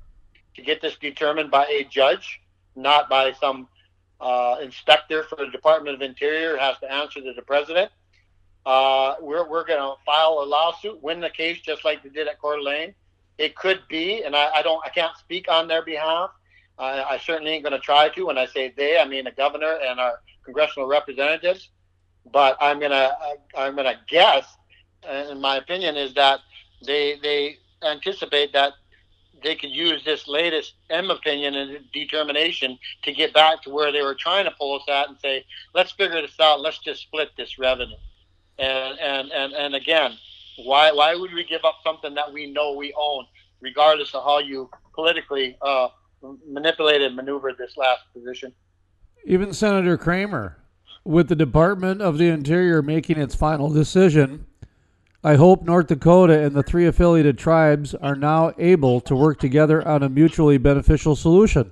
to 0.55 0.61
get 0.61 0.81
this 0.81 0.95
determined 0.95 1.51
by 1.51 1.65
a 1.65 1.83
judge, 1.83 2.39
not 2.77 3.09
by 3.09 3.33
some 3.33 3.67
uh, 4.21 4.55
inspector 4.61 5.23
for 5.23 5.35
the 5.35 5.47
Department 5.47 5.95
of 5.95 6.01
Interior, 6.01 6.55
has 6.55 6.77
to 6.79 6.89
answer 6.89 7.19
to 7.19 7.33
the 7.33 7.41
president 7.41 7.91
uh, 8.69 9.15
we're 9.19 9.49
we're 9.49 9.65
going 9.65 9.79
to 9.79 9.95
file 10.05 10.41
a 10.43 10.45
lawsuit, 10.45 11.01
win 11.01 11.19
the 11.19 11.29
case 11.31 11.59
just 11.59 11.83
like 11.83 12.03
they 12.03 12.09
did 12.09 12.27
at 12.27 12.39
Coeur 12.39 12.57
d'Alene. 12.57 12.93
It 13.39 13.55
could 13.55 13.81
be, 13.89 14.21
and 14.23 14.35
I, 14.35 14.51
I 14.57 14.61
don't, 14.61 14.79
I 14.85 14.89
can't 14.89 15.17
speak 15.17 15.49
on 15.49 15.67
their 15.67 15.83
behalf. 15.83 16.29
Uh, 16.77 17.03
I 17.09 17.17
certainly 17.17 17.53
ain't 17.53 17.63
going 17.63 17.73
to 17.73 17.79
try 17.79 18.09
to. 18.09 18.27
When 18.27 18.37
I 18.37 18.45
say 18.45 18.71
they, 18.77 18.99
I 18.99 19.05
mean 19.05 19.23
the 19.23 19.31
governor 19.31 19.79
and 19.83 19.99
our 19.99 20.19
congressional 20.45 20.87
representatives. 20.87 21.69
But 22.31 22.57
I'm 22.61 22.79
gonna, 22.79 23.11
I'm 23.57 23.75
gonna 23.75 23.99
guess, 24.07 24.45
in 25.31 25.41
my 25.41 25.57
opinion, 25.57 25.97
is 25.97 26.13
that 26.13 26.41
they 26.85 27.17
they 27.23 27.57
anticipate 27.83 28.53
that 28.53 28.73
they 29.41 29.55
could 29.55 29.71
use 29.71 30.05
this 30.05 30.27
latest 30.27 30.75
M 30.91 31.09
opinion 31.09 31.55
and 31.55 31.79
determination 31.91 32.77
to 33.01 33.13
get 33.13 33.33
back 33.33 33.63
to 33.63 33.71
where 33.71 33.91
they 33.91 34.03
were 34.03 34.13
trying 34.13 34.45
to 34.45 34.51
pull 34.59 34.75
us 34.75 34.87
at 34.87 35.09
and 35.09 35.17
say, 35.19 35.43
let's 35.73 35.91
figure 35.93 36.21
this 36.21 36.39
out. 36.39 36.61
Let's 36.61 36.77
just 36.77 37.01
split 37.01 37.29
this 37.35 37.57
revenue. 37.57 37.95
And 38.59 38.99
and 38.99 39.31
and 39.31 39.53
and 39.53 39.75
again, 39.75 40.17
why 40.57 40.91
why 40.91 41.15
would 41.15 41.33
we 41.33 41.45
give 41.45 41.63
up 41.63 41.75
something 41.83 42.13
that 42.15 42.31
we 42.31 42.51
know 42.51 42.73
we 42.73 42.93
own, 42.97 43.25
regardless 43.61 44.13
of 44.13 44.23
how 44.23 44.39
you 44.39 44.69
politically 44.93 45.57
uh, 45.61 45.87
manipulated 46.45 47.07
and 47.07 47.15
maneuvered 47.15 47.57
this 47.57 47.77
last 47.77 48.01
position? 48.13 48.53
Even 49.25 49.53
Senator 49.53 49.97
Cramer, 49.97 50.57
with 51.05 51.29
the 51.29 51.35
Department 51.35 52.01
of 52.01 52.17
the 52.17 52.27
Interior 52.27 52.81
making 52.81 53.17
its 53.17 53.33
final 53.33 53.69
decision, 53.69 54.45
I 55.23 55.35
hope 55.35 55.63
North 55.63 55.87
Dakota 55.87 56.39
and 56.41 56.55
the 56.55 56.63
three 56.63 56.85
affiliated 56.85 57.37
tribes 57.37 57.93
are 57.95 58.15
now 58.15 58.53
able 58.57 58.99
to 59.01 59.15
work 59.15 59.39
together 59.39 59.85
on 59.87 60.03
a 60.03 60.09
mutually 60.09 60.57
beneficial 60.57 61.15
solution. 61.15 61.71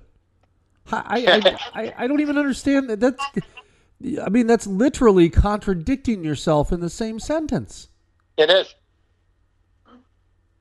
I, 0.92 1.26
I, 1.74 1.82
I, 1.82 1.94
I 1.98 2.08
don't 2.08 2.22
even 2.22 2.38
understand 2.38 2.90
that. 2.90 3.02
That's 3.02 3.24
I 4.04 4.30
mean, 4.30 4.48
that's 4.48 4.68
literally 4.68 5.30
contradicting 5.30 6.24
yourself 6.24 6.72
in 6.72 6.80
the 6.80 6.90
same 6.90 7.20
sentence. 7.20 7.90
It 8.38 8.50
is. 8.50 8.76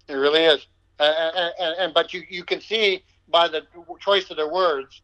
It 0.08 0.14
really 0.14 0.44
is. 0.44 0.66
And, 0.98 1.52
and, 1.58 1.74
and, 1.78 1.94
but 1.94 2.14
you, 2.14 2.22
you 2.30 2.44
can 2.44 2.60
see 2.60 3.02
by 3.28 3.48
the 3.48 3.62
choice 4.00 4.30
of 4.30 4.36
their 4.36 4.50
words, 4.50 5.02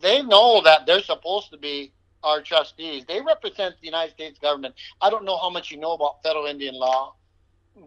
they 0.00 0.22
know 0.22 0.60
that 0.62 0.86
they're 0.86 1.02
supposed 1.02 1.50
to 1.52 1.58
be 1.58 1.92
our 2.24 2.40
trustees. 2.40 3.04
They 3.06 3.20
represent 3.20 3.76
the 3.80 3.86
United 3.86 4.12
States 4.12 4.38
government. 4.38 4.74
I 5.00 5.10
don't 5.10 5.24
know 5.24 5.36
how 5.36 5.50
much 5.50 5.70
you 5.70 5.76
know 5.76 5.92
about 5.92 6.22
federal 6.22 6.46
Indian 6.46 6.74
law, 6.74 7.14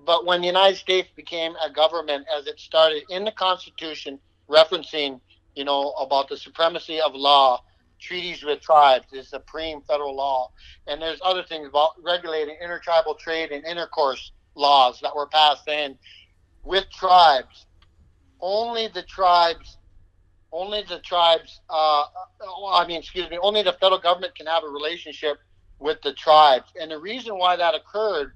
but 0.05 0.25
when 0.25 0.41
the 0.41 0.47
United 0.47 0.77
States 0.77 1.09
became 1.15 1.55
a 1.61 1.69
government, 1.69 2.25
as 2.37 2.47
it 2.47 2.59
started 2.59 3.03
in 3.09 3.25
the 3.25 3.31
Constitution, 3.31 4.19
referencing, 4.49 5.19
you 5.55 5.65
know, 5.65 5.91
about 5.91 6.29
the 6.29 6.37
supremacy 6.37 7.01
of 7.01 7.13
law, 7.15 7.63
treaties 7.99 8.43
with 8.43 8.61
tribes 8.61 9.05
is 9.13 9.29
supreme 9.29 9.81
federal 9.81 10.15
law. 10.15 10.51
And 10.87 11.01
there's 11.01 11.19
other 11.23 11.43
things 11.43 11.67
about 11.67 11.91
regulating 12.03 12.55
intertribal 12.61 13.15
trade 13.15 13.51
and 13.51 13.65
intercourse 13.65 14.31
laws 14.55 14.99
that 15.01 15.15
were 15.15 15.27
passed 15.27 15.67
in 15.67 15.97
with 16.63 16.89
tribes. 16.91 17.65
Only 18.39 18.87
the 18.87 19.03
tribes, 19.03 19.77
only 20.51 20.83
the 20.87 20.99
tribes, 20.99 21.61
uh, 21.69 22.05
I 22.69 22.85
mean, 22.87 22.99
excuse 22.99 23.29
me, 23.29 23.37
only 23.41 23.63
the 23.63 23.73
federal 23.73 23.99
government 23.99 24.35
can 24.35 24.47
have 24.47 24.63
a 24.63 24.69
relationship 24.69 25.37
with 25.79 26.01
the 26.01 26.13
tribes. 26.13 26.71
And 26.79 26.91
the 26.91 26.99
reason 26.99 27.37
why 27.37 27.55
that 27.55 27.75
occurred 27.75 28.33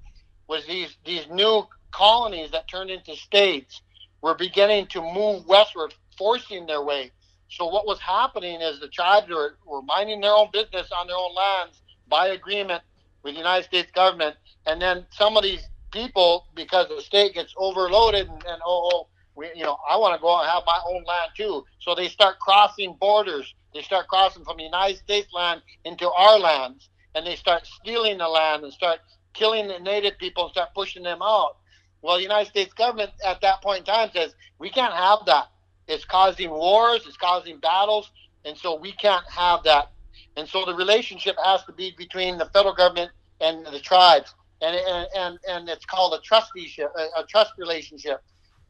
was 0.47 0.65
these, 0.65 0.97
these 1.05 1.27
new 1.29 1.63
colonies 1.91 2.51
that 2.51 2.67
turned 2.67 2.89
into 2.89 3.15
states 3.15 3.81
were 4.21 4.35
beginning 4.35 4.87
to 4.87 5.01
move 5.01 5.47
westward, 5.47 5.93
forcing 6.17 6.65
their 6.65 6.83
way 6.83 7.11
so 7.49 7.67
what 7.67 7.85
was 7.85 7.99
happening 7.99 8.61
is 8.61 8.79
the 8.79 8.87
tribes 8.87 9.27
were, 9.29 9.57
were 9.65 9.81
minding 9.81 10.21
their 10.21 10.33
own 10.33 10.49
business 10.53 10.89
on 10.97 11.07
their 11.07 11.15
own 11.17 11.33
lands 11.35 11.81
by 12.07 12.29
agreement 12.29 12.83
with 13.23 13.33
the 13.33 13.39
United 13.39 13.65
States 13.65 13.91
government, 13.91 14.35
and 14.65 14.81
then 14.81 15.05
some 15.11 15.35
of 15.35 15.43
these 15.43 15.67
people, 15.91 16.45
because 16.55 16.87
the 16.87 17.01
state 17.01 17.33
gets 17.33 17.53
overloaded, 17.57 18.27
and, 18.27 18.43
and 18.45 18.61
oh, 18.65 18.89
oh, 18.93 19.07
we, 19.35 19.47
you 19.55 19.63
know, 19.63 19.77
I 19.89 19.97
want 19.97 20.15
to 20.15 20.21
go 20.21 20.35
out 20.35 20.41
and 20.41 20.49
have 20.49 20.63
my 20.65 20.79
own 20.87 21.03
land 21.07 21.31
too. 21.35 21.63
So 21.79 21.95
they 21.95 22.07
start 22.07 22.39
crossing 22.39 22.95
borders. 22.99 23.53
They 23.73 23.81
start 23.81 24.07
crossing 24.07 24.43
from 24.43 24.57
the 24.57 24.63
United 24.63 24.97
States 24.97 25.27
land 25.33 25.61
into 25.85 26.09
our 26.09 26.39
lands, 26.39 26.89
and 27.15 27.25
they 27.25 27.35
start 27.35 27.65
stealing 27.65 28.17
the 28.17 28.27
land 28.27 28.63
and 28.63 28.73
start 28.73 28.99
killing 29.33 29.67
the 29.67 29.79
native 29.79 30.17
people 30.17 30.45
and 30.45 30.51
start 30.51 30.69
pushing 30.75 31.03
them 31.03 31.19
out. 31.21 31.57
Well, 32.01 32.17
the 32.17 32.23
United 32.23 32.49
States 32.49 32.73
government 32.73 33.11
at 33.25 33.41
that 33.41 33.61
point 33.61 33.79
in 33.79 33.85
time 33.85 34.09
says 34.13 34.33
we 34.59 34.69
can't 34.69 34.93
have 34.93 35.19
that. 35.25 35.47
It's 35.89 36.05
causing 36.05 36.49
wars, 36.51 37.01
it's 37.07 37.17
causing 37.17 37.59
battles, 37.59 38.11
and 38.45 38.55
so 38.57 38.79
we 38.79 38.91
can't 38.93 39.25
have 39.29 39.63
that. 39.63 39.91
And 40.37 40.47
so 40.47 40.63
the 40.63 40.75
relationship 40.75 41.35
has 41.43 41.63
to 41.65 41.73
be 41.73 41.93
between 41.97 42.37
the 42.37 42.45
federal 42.45 42.73
government 42.73 43.11
and 43.41 43.65
the 43.65 43.79
tribes, 43.79 44.33
and 44.61 44.75
and 44.75 45.07
and, 45.15 45.39
and 45.49 45.69
it's 45.69 45.85
called 45.85 46.13
a 46.13 46.21
trusteeship, 46.21 46.91
a, 46.95 47.21
a 47.21 47.25
trust 47.25 47.53
relationship. 47.57 48.23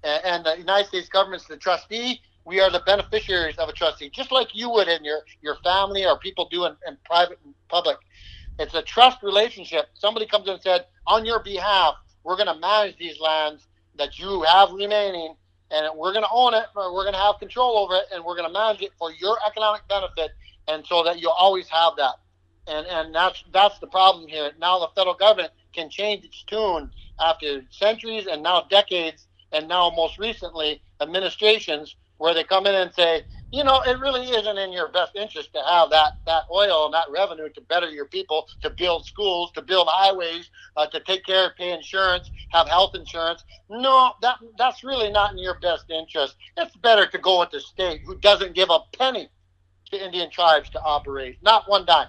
And, 0.03 0.25
and 0.25 0.45
the 0.45 0.57
United 0.57 0.87
States 0.87 1.09
government's 1.09 1.45
the 1.45 1.57
trustee. 1.57 2.21
We 2.45 2.61
are 2.61 2.71
the 2.71 2.81
beneficiaries 2.85 3.57
of 3.57 3.69
a 3.69 3.73
trustee, 3.73 4.09
just 4.09 4.31
like 4.31 4.55
you 4.55 4.69
would 4.71 4.87
in 4.87 5.03
your 5.03 5.19
your 5.41 5.57
family 5.63 6.05
or 6.05 6.17
people 6.17 6.47
do 6.49 6.65
in, 6.65 6.75
in 6.87 6.97
private 7.05 7.37
and 7.43 7.53
public. 7.67 7.97
It's 8.59 8.73
a 8.73 8.81
trust 8.81 9.23
relationship. 9.23 9.85
Somebody 9.93 10.25
comes 10.25 10.47
in 10.47 10.53
and 10.53 10.61
said, 10.61 10.85
on 11.07 11.25
your 11.25 11.41
behalf, 11.41 11.95
we're 12.23 12.35
going 12.35 12.53
to 12.53 12.59
manage 12.59 12.97
these 12.97 13.19
lands 13.19 13.67
that 13.97 14.19
you 14.19 14.41
have 14.43 14.71
remaining, 14.71 15.35
and 15.71 15.87
we're 15.97 16.13
going 16.13 16.23
to 16.23 16.31
own 16.31 16.53
it, 16.53 16.65
we're 16.75 17.03
going 17.03 17.13
to 17.13 17.19
have 17.19 17.39
control 17.39 17.77
over 17.77 17.95
it, 17.95 18.05
and 18.13 18.23
we're 18.23 18.35
going 18.35 18.47
to 18.47 18.53
manage 18.53 18.81
it 18.81 18.91
for 18.97 19.11
your 19.11 19.37
economic 19.47 19.87
benefit, 19.87 20.31
and 20.67 20.85
so 20.85 21.03
that 21.03 21.19
you'll 21.19 21.31
always 21.31 21.67
have 21.69 21.93
that. 21.97 22.15
And 22.67 22.85
and 22.87 23.15
that's 23.15 23.43
that's 23.51 23.79
the 23.79 23.87
problem 23.87 24.27
here. 24.27 24.51
Now 24.59 24.79
the 24.79 24.89
federal 24.95 25.15
government 25.15 25.51
can 25.73 25.89
change 25.89 26.23
its 26.25 26.43
tune 26.43 26.91
after 27.19 27.63
centuries 27.71 28.27
and 28.27 28.43
now 28.43 28.61
decades, 28.69 29.27
and 29.51 29.67
now 29.67 29.91
most 29.95 30.19
recently 30.19 30.81
administrations 31.01 31.95
where 32.17 32.33
they 32.33 32.43
come 32.43 32.67
in 32.67 32.75
and 32.75 32.93
say, 32.93 33.23
you 33.51 33.63
know, 33.63 33.81
it 33.81 33.99
really 33.99 34.23
isn't 34.23 34.57
in 34.57 34.71
your 34.71 34.89
best 34.91 35.15
interest 35.15 35.53
to 35.53 35.61
have 35.67 35.89
that 35.89 36.13
that 36.25 36.43
oil 36.53 36.85
and 36.85 36.93
that 36.93 37.09
revenue 37.09 37.49
to 37.49 37.61
better 37.61 37.89
your 37.89 38.05
people, 38.05 38.45
to 38.61 38.69
build 38.69 39.05
schools, 39.05 39.51
to 39.53 39.61
build 39.61 39.87
highways, 39.89 40.49
uh, 40.77 40.85
to 40.87 40.99
take 41.01 41.25
care 41.25 41.47
of, 41.47 41.55
pay 41.55 41.71
insurance, 41.71 42.29
have 42.49 42.67
health 42.67 42.91
insurance. 42.93 43.43
No, 43.69 44.11
that 44.21 44.37
that's 44.57 44.83
really 44.83 45.11
not 45.11 45.31
in 45.31 45.39
your 45.39 45.59
best 45.59 45.85
interest. 45.89 46.35
It's 46.57 46.75
better 46.77 47.07
to 47.07 47.17
go 47.17 47.39
with 47.39 47.51
the 47.51 47.59
state 47.59 48.01
who 48.05 48.17
doesn't 48.19 48.53
give 48.53 48.69
a 48.69 48.79
penny 48.97 49.29
to 49.91 50.03
Indian 50.03 50.29
tribes 50.29 50.69
to 50.71 50.81
operate, 50.81 51.37
not 51.41 51.67
one 51.67 51.85
dime. 51.85 52.07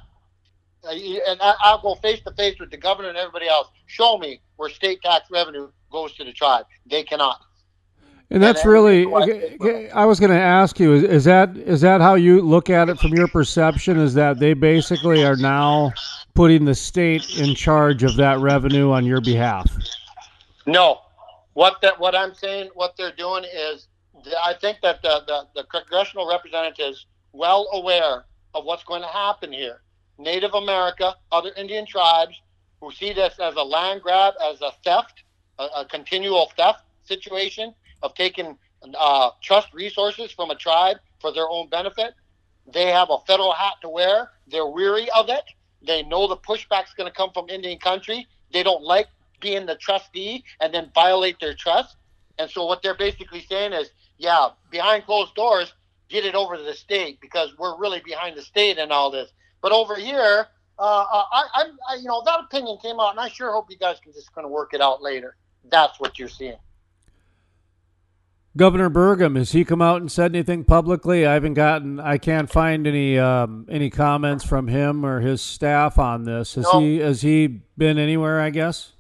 Uh, 0.85 0.93
and 0.93 1.41
I, 1.43 1.55
I'll 1.61 1.81
go 1.81 1.95
face 1.95 2.21
to 2.23 2.33
face 2.33 2.59
with 2.59 2.71
the 2.71 2.77
governor 2.77 3.09
and 3.09 3.19
everybody 3.19 3.49
else. 3.49 3.69
Show 3.87 4.19
me 4.19 4.41
where 4.57 4.71
state 4.71 5.01
tax 5.03 5.31
revenue 5.31 5.71
goes 5.91 6.15
to 6.15 6.25
the 6.25 6.33
tribe. 6.33 6.67
They 6.87 7.03
cannot. 7.03 7.41
And 8.33 8.41
that's 8.41 8.65
really. 8.65 9.07
I 9.93 10.05
was 10.05 10.21
going 10.21 10.31
to 10.31 10.37
ask 10.37 10.79
you: 10.79 10.93
is, 10.93 11.03
is 11.03 11.25
that 11.25 11.57
is 11.57 11.81
that 11.81 12.01
how 12.01 12.15
you 12.15 12.41
look 12.41 12.71
at 12.71 12.89
it 12.89 12.99
from 12.99 13.13
your 13.13 13.27
perception? 13.27 13.99
Is 13.99 14.15
that 14.15 14.39
they 14.39 14.55
basically 14.55 15.25
are 15.25 15.35
now 15.37 15.93
putting 16.35 16.65
the 16.65 16.75
state 16.75 17.39
in 17.39 17.57
charge 17.57 18.05
of 18.05 18.17
that 18.17 18.39
revenue 18.39 18.93
on 18.93 19.05
your 19.05 19.21
behalf? 19.21 19.67
No, 20.67 21.01
what 21.55 21.81
that 21.83 21.99
what 21.99 22.15
I'm 22.15 22.33
saying, 22.35 22.71
what 22.75 22.97
they're 22.97 23.15
doing 23.17 23.45
is, 23.53 23.89
I 24.45 24.55
think 24.61 24.79
that 24.83 25.03
the 25.03 25.23
the, 25.27 25.63
the 25.63 25.65
congressional 25.65 26.29
representatives 26.29 27.07
well 27.33 27.69
aware 27.73 28.27
of 28.55 28.65
what's 28.65 28.85
going 28.85 29.03
to 29.03 29.09
happen 29.09 29.53
here. 29.53 29.81
Native 30.19 30.55
America, 30.55 31.17
other 31.33 31.51
Indian 31.57 31.85
tribes 31.85 32.41
who 32.81 32.93
see 32.93 33.13
this 33.13 33.39
as 33.41 33.55
a 33.57 33.63
land 33.63 34.03
grab, 34.03 34.35
as 34.53 34.61
a 34.61 34.71
theft, 34.85 35.25
a, 35.59 35.65
a 35.79 35.85
continual 35.85 36.53
theft 36.57 36.83
situation 37.05 37.75
of 38.03 38.15
taking 38.15 38.57
uh, 38.99 39.31
trust 39.43 39.73
resources 39.75 40.33
from 40.33 40.51
a 40.51 40.55
tribe 40.55 40.99
for 41.21 41.33
their 41.33 41.49
own 41.49 41.69
benefit. 41.69 42.15
They 42.73 42.87
have 42.87 43.11
a 43.11 43.19
federal 43.27 43.53
hat 43.53 43.75
to 43.83 43.89
wear. 43.89 44.31
They're 44.49 44.67
weary 44.67 45.09
of 45.11 45.29
it. 45.29 45.45
They 45.83 46.03
know 46.03 46.29
the 46.29 46.37
pushback's 46.37 46.95
going 46.95 47.11
to 47.11 47.17
come 47.17 47.31
from 47.33 47.49
Indian 47.49 47.79
country. 47.79 48.27
They 48.53 48.63
don't 48.63 48.83
like 48.83 49.09
being 49.41 49.67
the 49.67 49.77
trustee 49.77 50.45
and 50.61 50.73
then 50.73 50.91
violate 50.95 51.41
their 51.41 51.55
trust. 51.55 51.97
And 52.39 52.51
so 52.51 52.67
what 52.67 52.83
they're 52.83 52.97
basically 52.97 53.43
saying 53.43 53.73
is, 53.73 53.91
yeah, 54.19 54.49
behind 54.71 55.05
closed 55.05 55.35
doors, 55.35 55.73
get 56.09 56.25
it 56.25 56.35
over 56.35 56.57
to 56.57 56.63
the 56.63 56.75
state 56.75 57.21
because 57.21 57.51
we're 57.59 57.79
really 57.79 58.01
behind 58.05 58.37
the 58.37 58.43
state 58.43 58.79
in 58.79 58.93
all 58.93 59.11
this. 59.11 59.31
But 59.63 59.73
over 59.73 59.95
here, 59.95 60.47
uh, 60.79 60.83
uh 60.83 61.25
I, 61.33 61.65
I, 61.89 61.95
you 61.97 62.05
know, 62.05 62.23
that 62.25 62.41
opinion 62.41 62.79
came 62.83 63.01
out, 63.01 63.11
and 63.11 63.21
I 63.21 63.29
sure 63.29 63.53
hope 63.53 63.71
you 63.71 63.79
guys 63.79 63.99
can 64.03 64.13
just 64.13 64.35
kind 64.35 64.45
of 64.45 64.51
work 64.51 64.75
it 64.75 64.81
out 64.81 65.03
later. 65.03 65.37
That's 65.71 65.99
what 66.01 66.19
you're 66.19 66.29
seeing. 66.29 66.57
Governor 68.57 68.91
Burgum, 68.91 69.37
has 69.37 69.53
he 69.53 69.65
come 69.65 69.81
out 69.81 70.01
and 70.01 70.11
said 70.11 70.35
anything 70.35 70.65
publicly? 70.65 71.25
I 71.25 71.35
haven't 71.35 71.55
gotten, 71.55 72.01
I 72.01 72.19
can't 72.19 72.51
find 72.51 72.85
any 72.85 73.17
um, 73.17 73.67
any 73.71 73.91
comments 73.91 74.45
from 74.45 74.67
him 74.67 75.07
or 75.07 75.21
his 75.21 75.41
staff 75.41 75.99
on 75.99 76.25
this. 76.25 76.57
Has 76.57 76.67
no. 76.73 76.81
he 76.81 76.99
has 76.99 77.23
he 77.23 77.61
been 77.79 77.97
anywhere? 77.97 78.41
I 78.41 78.51
guess. 78.51 78.93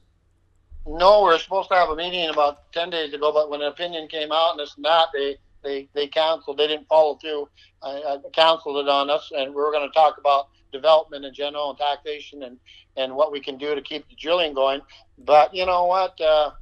No, 0.87 1.25
we 1.25 1.35
are 1.35 1.39
supposed 1.39 1.69
to 1.71 1.75
have 1.75 1.89
a 1.89 1.97
meeting 1.97 2.29
about 2.31 2.73
ten 2.73 2.91
days 2.91 3.13
ago, 3.13 3.33
but 3.33 3.51
when 3.51 3.61
an 3.61 3.69
opinion 3.69 4.07
came 4.07 4.31
out 4.31 4.53
and 4.53 4.61
it's 4.61 4.79
not, 4.79 5.09
they 5.13 5.37
they 5.65 5.89
they 5.95 6.07
canceled. 6.07 6.59
They 6.59 6.69
didn't 6.69 6.87
follow 6.87 7.17
through. 7.17 7.49
I, 7.83 7.89
I 7.91 8.19
canceled 8.33 8.87
it 8.87 8.89
on 8.89 9.11
us, 9.11 9.33
and 9.37 9.51
we 9.51 9.61
were 9.61 9.73
going 9.73 9.89
to 9.89 9.93
talk 9.93 10.19
about 10.19 10.49
development 10.73 11.25
in 11.25 11.35
general 11.35 11.71
and 11.71 11.79
taxation 11.79 12.45
and 12.45 12.57
and 12.97 13.15
what 13.15 13.33
we 13.33 13.41
can 13.41 13.59
do 13.59 13.75
to 13.75 13.83
keep 13.83 14.09
the 14.09 14.15
drilling 14.15 14.55
going. 14.55 14.81
But 15.19 15.53
you 15.53 15.67
know 15.67 15.87
what? 15.87 16.21
Uh, 16.21 16.53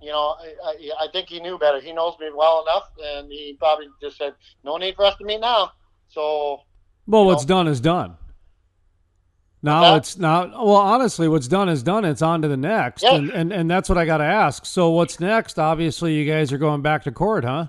you 0.00 0.10
know, 0.10 0.36
I, 0.64 0.90
I, 1.00 1.08
think 1.12 1.28
he 1.28 1.40
knew 1.40 1.58
better. 1.58 1.80
He 1.80 1.92
knows 1.92 2.14
me 2.18 2.30
well 2.34 2.64
enough, 2.66 2.90
and 3.02 3.30
he 3.30 3.56
probably 3.58 3.88
just 4.00 4.16
said, 4.16 4.34
"No 4.64 4.76
need 4.76 4.96
for 4.96 5.04
us 5.04 5.16
to 5.16 5.24
meet 5.24 5.40
now." 5.40 5.72
So, 6.08 6.62
well, 7.06 7.26
what's 7.26 7.44
know. 7.44 7.56
done 7.56 7.68
is 7.68 7.80
done. 7.80 8.16
Now 9.62 9.96
it's 9.96 10.16
not. 10.16 10.52
Well, 10.52 10.76
honestly, 10.76 11.28
what's 11.28 11.48
done 11.48 11.68
is 11.68 11.82
done. 11.82 12.06
It's 12.06 12.22
on 12.22 12.40
to 12.42 12.48
the 12.48 12.56
next, 12.56 13.02
yes. 13.02 13.12
and, 13.12 13.30
and 13.30 13.52
and 13.52 13.70
that's 13.70 13.88
what 13.90 13.98
I 13.98 14.06
got 14.06 14.18
to 14.18 14.24
ask. 14.24 14.64
So, 14.64 14.90
what's 14.90 15.20
next? 15.20 15.58
Obviously, 15.58 16.14
you 16.14 16.30
guys 16.30 16.50
are 16.52 16.58
going 16.58 16.80
back 16.80 17.04
to 17.04 17.12
court, 17.12 17.44
huh? 17.44 17.66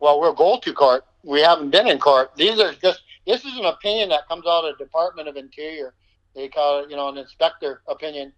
Well, 0.00 0.18
we'll 0.18 0.32
go 0.32 0.58
to 0.58 0.72
court. 0.72 1.04
We 1.22 1.42
haven't 1.42 1.70
been 1.70 1.88
in 1.88 1.98
court. 1.98 2.34
These 2.36 2.58
are 2.58 2.72
just. 2.74 3.02
This 3.26 3.44
is 3.44 3.56
an 3.56 3.66
opinion 3.66 4.08
that 4.08 4.26
comes 4.26 4.44
out 4.48 4.64
of 4.64 4.76
the 4.76 4.84
Department 4.84 5.28
of 5.28 5.36
Interior. 5.36 5.94
They 6.34 6.48
call 6.48 6.82
it, 6.82 6.90
you 6.90 6.96
know, 6.96 7.08
an 7.08 7.18
inspector 7.18 7.82
opinion 7.86 8.32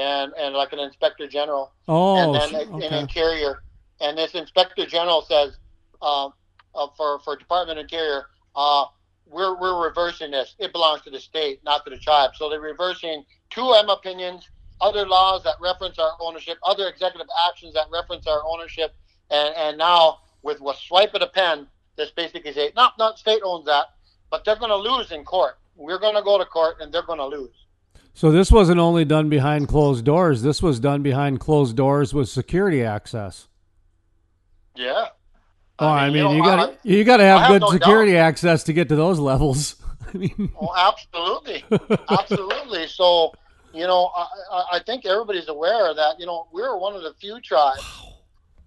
and 0.00 0.32
and 0.38 0.54
like 0.54 0.72
an 0.72 0.78
inspector 0.78 1.28
general, 1.28 1.72
oh, 1.86 2.16
and 2.16 2.34
then 2.34 2.68
okay. 2.68 2.86
an 2.86 2.94
interior. 2.94 3.62
And 4.00 4.16
this 4.16 4.34
inspector 4.34 4.86
general 4.86 5.22
says, 5.22 5.58
uh, 6.00 6.28
uh, 6.74 6.86
for 6.96 7.18
for 7.20 7.36
Department 7.36 7.78
of 7.78 7.84
Interior, 7.84 8.24
uh, 8.56 8.86
we're 9.26 9.60
we're 9.60 9.84
reversing 9.84 10.30
this. 10.30 10.56
It 10.58 10.72
belongs 10.72 11.02
to 11.02 11.10
the 11.10 11.20
state, 11.20 11.60
not 11.64 11.84
to 11.84 11.90
the 11.90 11.98
tribe. 11.98 12.30
So 12.34 12.48
they're 12.48 12.60
reversing 12.60 13.24
two 13.50 13.74
M 13.74 13.90
opinions, 13.90 14.48
other 14.80 15.06
laws 15.06 15.44
that 15.44 15.56
reference 15.60 15.98
our 15.98 16.12
ownership, 16.20 16.56
other 16.64 16.88
executive 16.88 17.28
actions 17.48 17.74
that 17.74 17.86
reference 17.92 18.26
our 18.26 18.42
ownership, 18.46 18.94
and 19.30 19.54
and 19.54 19.76
now 19.76 20.20
with 20.42 20.60
a 20.60 20.74
swipe 20.88 21.12
of 21.12 21.20
the 21.20 21.26
pen, 21.26 21.66
this 21.96 22.10
basically 22.10 22.52
say, 22.54 22.72
no, 22.74 22.88
not 22.98 23.18
state 23.18 23.42
owns 23.44 23.66
that, 23.66 23.88
but 24.30 24.42
they're 24.44 24.56
going 24.56 24.70
to 24.70 24.76
lose 24.76 25.12
in 25.12 25.22
court. 25.24 25.58
We're 25.76 25.98
going 25.98 26.14
to 26.14 26.22
go 26.22 26.38
to 26.38 26.46
court, 26.46 26.76
and 26.80 26.90
they're 26.90 27.02
going 27.04 27.18
to 27.18 27.26
lose. 27.26 27.66
So 28.14 28.30
this 28.30 28.52
wasn't 28.52 28.80
only 28.80 29.04
done 29.04 29.28
behind 29.28 29.68
closed 29.68 30.04
doors. 30.04 30.42
This 30.42 30.62
was 30.62 30.80
done 30.80 31.02
behind 31.02 31.40
closed 31.40 31.76
doors 31.76 32.12
with 32.12 32.28
security 32.28 32.82
access. 32.84 33.48
Yeah. 34.76 35.06
Oh, 35.78 35.86
I 35.88 36.10
mean, 36.10 36.26
I 36.26 36.28
mean 36.28 36.36
you, 36.36 36.42
know, 36.42 36.56
got 36.56 36.86
you 36.86 37.04
got 37.04 37.16
to 37.18 37.24
have 37.24 37.48
good 37.48 37.62
no 37.62 37.70
security 37.70 38.12
doubt. 38.12 38.28
access 38.28 38.64
to 38.64 38.72
get 38.72 38.88
to 38.90 38.96
those 38.96 39.18
levels. 39.18 39.76
I 40.14 40.16
mean, 40.16 40.52
oh, 40.60 40.74
absolutely, 40.76 41.64
absolutely. 42.08 42.86
So, 42.88 43.32
you 43.72 43.86
know, 43.86 44.10
I, 44.14 44.64
I 44.72 44.80
think 44.84 45.06
everybody's 45.06 45.48
aware 45.48 45.94
that 45.94 46.18
you 46.18 46.26
know 46.26 46.48
we're 46.52 46.76
one 46.76 46.94
of 46.94 47.02
the 47.02 47.14
few 47.20 47.40
tribes 47.40 47.82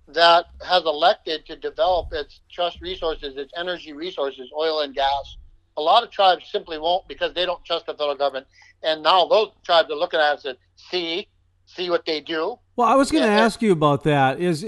that 0.07 0.45
has 0.65 0.83
elected 0.85 1.45
to 1.45 1.55
develop 1.55 2.11
its 2.13 2.41
trust 2.51 2.81
resources, 2.81 3.37
its 3.37 3.51
energy 3.57 3.93
resources, 3.93 4.49
oil 4.57 4.81
and 4.81 4.95
gas. 4.95 5.37
A 5.77 5.81
lot 5.81 6.03
of 6.03 6.11
tribes 6.11 6.45
simply 6.51 6.77
won't 6.77 7.07
because 7.07 7.33
they 7.33 7.45
don't 7.45 7.63
trust 7.65 7.85
the 7.87 7.93
federal 7.93 8.15
government 8.15 8.47
and 8.83 9.01
now 9.01 9.25
those 9.25 9.49
tribes 9.63 9.89
are 9.89 9.95
looking 9.95 10.19
at 10.19 10.33
us 10.33 10.45
and 10.45 10.57
see 10.75 11.27
see 11.65 11.89
what 11.89 12.05
they 12.05 12.19
do. 12.19 12.59
Well, 12.75 12.87
I 12.87 12.95
was 12.95 13.09
going 13.09 13.23
to 13.23 13.29
ask 13.29 13.61
you 13.61 13.71
about 13.71 14.03
that. 14.03 14.39
Is 14.39 14.65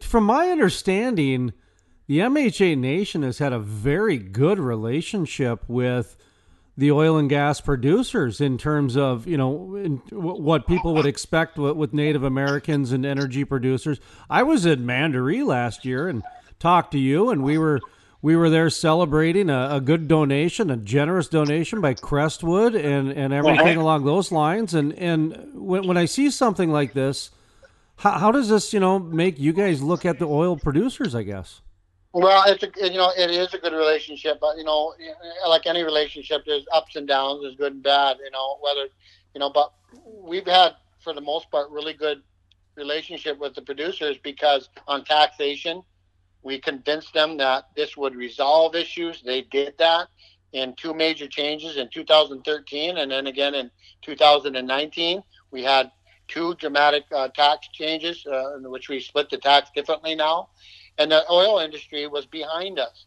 from 0.00 0.24
my 0.24 0.48
understanding, 0.48 1.52
the 2.06 2.18
MHA 2.20 2.78
Nation 2.78 3.22
has 3.22 3.38
had 3.38 3.52
a 3.52 3.58
very 3.58 4.16
good 4.16 4.58
relationship 4.58 5.62
with 5.68 6.16
the 6.76 6.90
oil 6.90 7.16
and 7.16 7.28
gas 7.28 7.60
producers 7.60 8.40
in 8.40 8.56
terms 8.56 8.96
of 8.96 9.26
you 9.26 9.36
know 9.36 9.50
what 10.10 10.66
people 10.66 10.94
would 10.94 11.06
expect 11.06 11.58
with 11.58 11.92
Native 11.92 12.22
Americans 12.22 12.92
and 12.92 13.04
energy 13.04 13.44
producers. 13.44 14.00
I 14.30 14.42
was 14.42 14.64
at 14.64 14.78
Mandaree 14.80 15.42
last 15.42 15.84
year 15.84 16.08
and 16.08 16.22
talked 16.58 16.92
to 16.92 16.98
you, 16.98 17.30
and 17.30 17.42
we 17.42 17.58
were 17.58 17.80
we 18.20 18.34
were 18.34 18.50
there 18.50 18.68
celebrating 18.70 19.48
a, 19.48 19.68
a, 19.76 19.80
good 19.80 20.08
donation, 20.08 20.70
a 20.70 20.76
generous 20.76 21.28
donation 21.28 21.80
by 21.80 21.94
Crestwood, 21.94 22.74
and, 22.74 23.10
and 23.10 23.32
everything 23.32 23.76
along 23.78 24.04
those 24.04 24.32
lines. 24.32 24.74
And 24.74 24.92
and 24.94 25.54
when, 25.54 25.86
when 25.86 25.96
I 25.96 26.06
see 26.06 26.30
something 26.30 26.70
like 26.70 26.92
this, 26.94 27.30
how, 27.96 28.12
how 28.18 28.32
does 28.32 28.48
this 28.48 28.72
you 28.72 28.80
know 28.80 28.98
make 28.98 29.38
you 29.38 29.52
guys 29.52 29.82
look 29.82 30.04
at 30.04 30.18
the 30.18 30.26
oil 30.26 30.56
producers? 30.56 31.14
I 31.14 31.22
guess. 31.22 31.60
Well, 32.12 32.42
it's 32.46 32.62
a, 32.64 32.90
you 32.90 32.98
know 32.98 33.12
it 33.16 33.30
is 33.30 33.54
a 33.54 33.58
good 33.58 33.72
relationship, 33.72 34.38
but 34.40 34.56
you 34.56 34.64
know 34.64 34.94
like 35.46 35.66
any 35.66 35.82
relationship, 35.82 36.42
there's 36.44 36.66
ups 36.72 36.96
and 36.96 37.06
downs, 37.06 37.42
there's 37.42 37.54
good 37.54 37.74
and 37.74 37.82
bad. 37.82 38.16
You 38.24 38.30
know 38.32 38.58
whether 38.60 38.88
you 39.34 39.40
know, 39.40 39.50
but 39.50 39.72
we've 40.04 40.46
had 40.46 40.72
for 40.98 41.12
the 41.12 41.20
most 41.20 41.50
part 41.50 41.70
really 41.70 41.92
good 41.92 42.22
relationship 42.76 43.38
with 43.38 43.54
the 43.54 43.62
producers 43.62 44.16
because 44.22 44.68
on 44.86 45.04
taxation, 45.04 45.82
we 46.48 46.58
convinced 46.58 47.12
them 47.12 47.36
that 47.36 47.68
this 47.76 47.94
would 47.94 48.16
resolve 48.16 48.74
issues. 48.74 49.20
They 49.20 49.42
did 49.42 49.76
that 49.76 50.08
in 50.54 50.74
two 50.76 50.94
major 50.94 51.28
changes 51.28 51.76
in 51.76 51.90
2013 51.90 52.96
and 52.96 53.10
then 53.10 53.26
again 53.26 53.54
in 53.54 53.70
2019. 54.00 55.22
We 55.50 55.62
had 55.62 55.92
two 56.26 56.54
dramatic 56.54 57.04
uh, 57.14 57.28
tax 57.28 57.68
changes 57.68 58.26
uh, 58.26 58.56
in 58.56 58.70
which 58.70 58.88
we 58.88 58.98
split 58.98 59.28
the 59.28 59.36
tax 59.36 59.68
differently 59.74 60.14
now. 60.14 60.48
And 60.96 61.12
the 61.12 61.22
oil 61.30 61.58
industry 61.58 62.06
was 62.06 62.24
behind 62.24 62.78
us. 62.78 63.04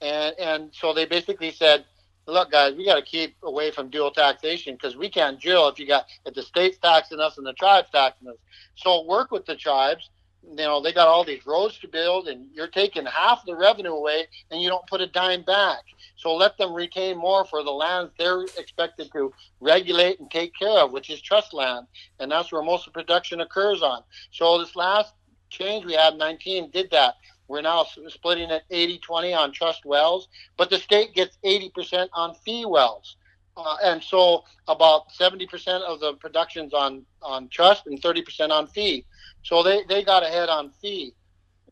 And, 0.00 0.34
and 0.40 0.70
so 0.74 0.92
they 0.92 1.06
basically 1.06 1.52
said, 1.52 1.84
look, 2.26 2.50
guys, 2.50 2.74
we 2.74 2.84
got 2.84 2.96
to 2.96 3.02
keep 3.02 3.36
away 3.44 3.70
from 3.70 3.88
dual 3.88 4.10
taxation 4.10 4.74
because 4.74 4.96
we 4.96 5.08
can't 5.08 5.40
drill 5.40 5.68
if 5.68 5.78
you 5.78 5.86
got 5.86 6.06
if 6.26 6.34
the 6.34 6.42
state's 6.42 6.78
taxing 6.78 7.20
us 7.20 7.38
and 7.38 7.46
the 7.46 7.52
tribes 7.52 7.88
taxing 7.92 8.26
us. 8.26 8.36
So 8.74 9.04
work 9.04 9.30
with 9.30 9.46
the 9.46 9.54
tribes. 9.54 10.10
You 10.42 10.56
know, 10.56 10.80
they 10.80 10.92
got 10.92 11.08
all 11.08 11.24
these 11.24 11.46
roads 11.46 11.78
to 11.78 11.88
build, 11.88 12.28
and 12.28 12.46
you're 12.52 12.66
taking 12.66 13.04
half 13.06 13.44
the 13.44 13.54
revenue 13.54 13.92
away, 13.92 14.26
and 14.50 14.60
you 14.60 14.68
don't 14.68 14.86
put 14.86 15.00
a 15.00 15.06
dime 15.06 15.42
back. 15.42 15.80
So 16.16 16.34
let 16.34 16.58
them 16.58 16.74
retain 16.74 17.16
more 17.16 17.44
for 17.44 17.62
the 17.62 17.70
lands 17.70 18.12
they're 18.18 18.42
expected 18.58 19.10
to 19.12 19.32
regulate 19.60 20.20
and 20.20 20.30
take 20.30 20.52
care 20.58 20.78
of, 20.80 20.92
which 20.92 21.08
is 21.08 21.20
trust 21.20 21.54
land, 21.54 21.86
and 22.18 22.30
that's 22.30 22.52
where 22.52 22.62
most 22.62 22.86
of 22.86 22.92
production 22.92 23.40
occurs 23.40 23.82
on. 23.82 24.02
So 24.30 24.58
this 24.58 24.76
last 24.76 25.14
change 25.50 25.84
we 25.84 25.94
had 25.94 26.16
19 26.16 26.70
did 26.70 26.90
that. 26.90 27.14
We're 27.48 27.62
now 27.62 27.84
splitting 28.08 28.50
it 28.50 28.62
80 28.70 28.98
20 28.98 29.34
on 29.34 29.52
trust 29.52 29.84
wells, 29.84 30.28
but 30.56 30.70
the 30.70 30.78
state 30.78 31.14
gets 31.14 31.36
80% 31.44 32.08
on 32.12 32.34
fee 32.44 32.64
wells. 32.64 33.16
Uh, 33.56 33.76
and 33.84 34.02
so 34.02 34.44
about 34.68 35.10
70% 35.12 35.82
of 35.82 36.00
the 36.00 36.14
production's 36.14 36.72
on, 36.72 37.04
on 37.22 37.48
trust 37.48 37.86
and 37.86 38.00
30% 38.00 38.50
on 38.50 38.66
fee. 38.66 39.04
So 39.42 39.62
they, 39.62 39.82
they 39.88 40.02
got 40.02 40.22
ahead 40.22 40.48
on 40.48 40.70
fee. 40.70 41.14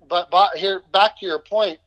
But, 0.09 0.31
but 0.31 0.57
here, 0.57 0.83
back 0.93 1.19
to 1.21 1.27
your 1.27 1.38
point, 1.38 1.79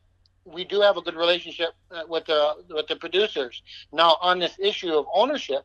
we 0.44 0.64
do 0.64 0.80
have 0.80 0.96
a 0.96 1.02
good 1.02 1.14
relationship 1.14 1.70
uh, 1.90 2.02
with 2.08 2.24
the 2.26 2.56
with 2.68 2.88
the 2.88 2.96
producers. 2.96 3.62
Now, 3.92 4.16
on 4.20 4.38
this 4.38 4.58
issue 4.58 4.92
of 4.92 5.06
ownership, 5.12 5.64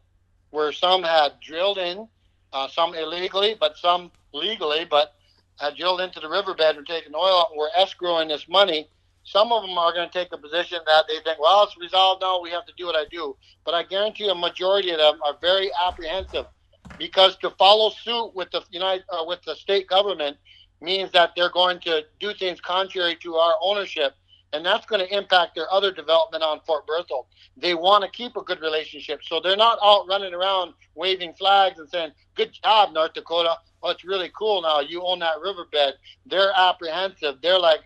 where 0.51 0.71
some 0.71 1.03
had 1.03 1.39
drilled 1.41 1.77
in, 1.77 2.07
uh, 2.53 2.67
some 2.67 2.93
illegally, 2.93 3.55
but 3.59 3.77
some 3.77 4.11
legally, 4.33 4.85
but 4.85 5.15
had 5.59 5.75
drilled 5.75 6.01
into 6.01 6.19
the 6.19 6.29
riverbed 6.29 6.77
and 6.77 6.85
taken 6.85 7.13
oil 7.15 7.47
and 7.49 7.57
were 7.57 7.69
escrowing 7.77 8.27
this 8.27 8.47
money. 8.47 8.87
Some 9.27 9.51
of 9.51 9.61
them 9.61 9.77
are 9.77 9.91
going 9.93 10.07
to 10.07 10.13
take 10.13 10.31
a 10.31 10.37
position 10.37 10.79
that 10.85 11.03
they 11.09 11.19
think, 11.19 11.37
well, 11.37 11.63
it's 11.63 11.77
resolved 11.77 12.21
now. 12.21 12.41
We 12.41 12.49
have 12.51 12.65
to 12.65 12.73
do 12.77 12.85
what 12.85 12.95
I 12.95 13.03
do. 13.11 13.35
But 13.65 13.73
I 13.73 13.83
guarantee 13.83 14.23
you, 14.25 14.31
a 14.31 14.35
majority 14.35 14.91
of 14.91 14.99
them 14.99 15.19
are 15.25 15.35
very 15.41 15.69
apprehensive 15.85 16.45
because 16.97 17.35
to 17.37 17.49
follow 17.51 17.89
suit 17.89 18.31
with 18.35 18.49
the 18.51 18.63
United 18.69 19.03
uh, 19.09 19.25
with 19.27 19.41
the 19.43 19.55
state 19.55 19.87
government 19.87 20.37
means 20.81 21.11
that 21.11 21.31
they're 21.35 21.49
going 21.49 21.79
to 21.81 22.03
do 22.21 22.33
things 22.33 22.61
contrary 22.61 23.17
to 23.21 23.35
our 23.35 23.55
ownership 23.61 24.13
and 24.53 24.65
that's 24.65 24.85
going 24.85 25.05
to 25.05 25.15
impact 25.15 25.55
their 25.55 25.71
other 25.71 25.91
development 25.91 26.43
on 26.43 26.61
Fort 26.65 26.87
Berthold. 26.87 27.25
They 27.57 27.75
want 27.75 28.03
to 28.03 28.09
keep 28.09 28.37
a 28.37 28.41
good 28.41 28.61
relationship, 28.61 29.19
so 29.23 29.39
they're 29.39 29.57
not 29.57 29.77
out 29.83 30.07
running 30.07 30.33
around 30.33 30.73
waving 30.95 31.33
flags 31.33 31.79
and 31.79 31.89
saying, 31.89 32.11
"Good 32.35 32.53
job, 32.53 32.93
North 32.93 33.13
Dakota. 33.13 33.57
Oh, 33.83 33.89
it's 33.89 34.05
really 34.05 34.31
cool 34.37 34.61
now. 34.61 34.79
You 34.79 35.03
own 35.03 35.19
that 35.19 35.41
riverbed." 35.41 35.95
They're 36.25 36.53
apprehensive. 36.55 37.41
They're 37.41 37.59
like, 37.59 37.81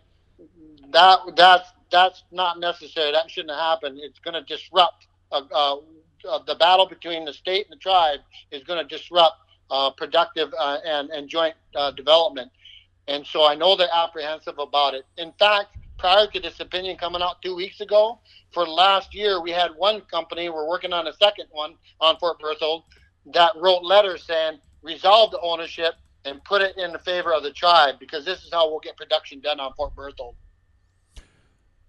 "That 0.89 1.19
that's 1.35 1.69
that's 1.91 2.23
not 2.31 2.59
necessary. 2.59 3.11
That 3.11 3.29
shouldn't 3.29 3.57
happen. 3.57 3.99
It's 4.01 4.19
going 4.19 4.33
to 4.33 4.41
disrupt 4.41 5.07
uh, 5.31 5.41
uh, 5.53 5.77
the 6.45 6.55
battle 6.55 6.87
between 6.87 7.25
the 7.25 7.33
state 7.33 7.65
and 7.65 7.77
the 7.77 7.81
tribe. 7.81 8.19
Is 8.51 8.63
going 8.63 8.85
to 8.85 8.97
disrupt 8.97 9.37
uh, 9.69 9.91
productive 9.91 10.53
uh, 10.57 10.79
and 10.85 11.09
and 11.09 11.29
joint 11.29 11.55
uh, 11.75 11.91
development." 11.91 12.51
And 13.07 13.25
so 13.25 13.43
I 13.43 13.55
know 13.55 13.75
they're 13.75 13.89
apprehensive 13.93 14.59
about 14.59 14.93
it. 14.93 15.05
In 15.17 15.33
fact 15.39 15.75
prior 16.01 16.25
to 16.25 16.39
this 16.39 16.59
opinion 16.59 16.97
coming 16.97 17.21
out 17.21 17.41
two 17.43 17.55
weeks 17.55 17.79
ago. 17.79 18.19
For 18.51 18.67
last 18.67 19.13
year, 19.13 19.39
we 19.39 19.51
had 19.51 19.69
one 19.77 20.01
company, 20.01 20.49
we're 20.49 20.67
working 20.67 20.93
on 20.93 21.07
a 21.07 21.13
second 21.13 21.45
one 21.51 21.75
on 22.01 22.17
Fort 22.17 22.39
Berthold, 22.39 22.83
that 23.33 23.51
wrote 23.55 23.83
letters 23.83 24.25
saying 24.25 24.59
resolve 24.81 25.29
the 25.29 25.39
ownership 25.41 25.93
and 26.25 26.43
put 26.43 26.61
it 26.61 26.77
in 26.77 26.91
the 26.91 26.99
favor 26.99 27.33
of 27.33 27.43
the 27.43 27.51
tribe 27.51 27.95
because 27.99 28.25
this 28.25 28.43
is 28.43 28.49
how 28.51 28.69
we'll 28.69 28.79
get 28.79 28.95
production 28.97 29.39
done 29.39 29.59
on 29.59 29.73
Fort 29.73 29.95
Berthold. 29.95 30.35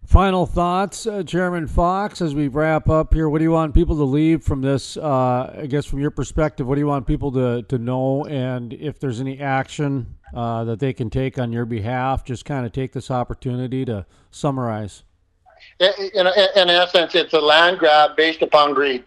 Final 0.06 0.46
thoughts, 0.46 1.06
uh, 1.06 1.22
Chairman 1.22 1.66
Fox, 1.66 2.20
as 2.20 2.34
we 2.34 2.48
wrap 2.48 2.90
up 2.90 3.14
here. 3.14 3.28
What 3.28 3.38
do 3.38 3.44
you 3.44 3.52
want 3.52 3.72
people 3.72 3.96
to 3.96 4.04
leave 4.04 4.42
from 4.42 4.60
this? 4.60 4.96
Uh, 4.96 5.60
I 5.62 5.66
guess 5.66 5.86
from 5.86 6.00
your 6.00 6.10
perspective, 6.10 6.66
what 6.66 6.74
do 6.74 6.80
you 6.80 6.86
want 6.86 7.06
people 7.06 7.30
to, 7.32 7.62
to 7.62 7.78
know? 7.78 8.24
And 8.26 8.72
if 8.74 8.98
there's 8.98 9.20
any 9.20 9.40
action 9.40 10.16
uh, 10.34 10.64
that 10.64 10.80
they 10.80 10.92
can 10.92 11.08
take 11.08 11.38
on 11.38 11.52
your 11.52 11.64
behalf, 11.64 12.24
just 12.24 12.44
kind 12.44 12.66
of 12.66 12.72
take 12.72 12.92
this 12.92 13.10
opportunity 13.10 13.84
to 13.84 14.04
summarize. 14.30 15.04
In, 15.78 15.92
in, 16.14 16.26
in 16.26 16.68
essence, 16.68 17.14
it's 17.14 17.32
a 17.32 17.40
land 17.40 17.78
grab 17.78 18.16
based 18.16 18.42
upon 18.42 18.74
greed. 18.74 19.04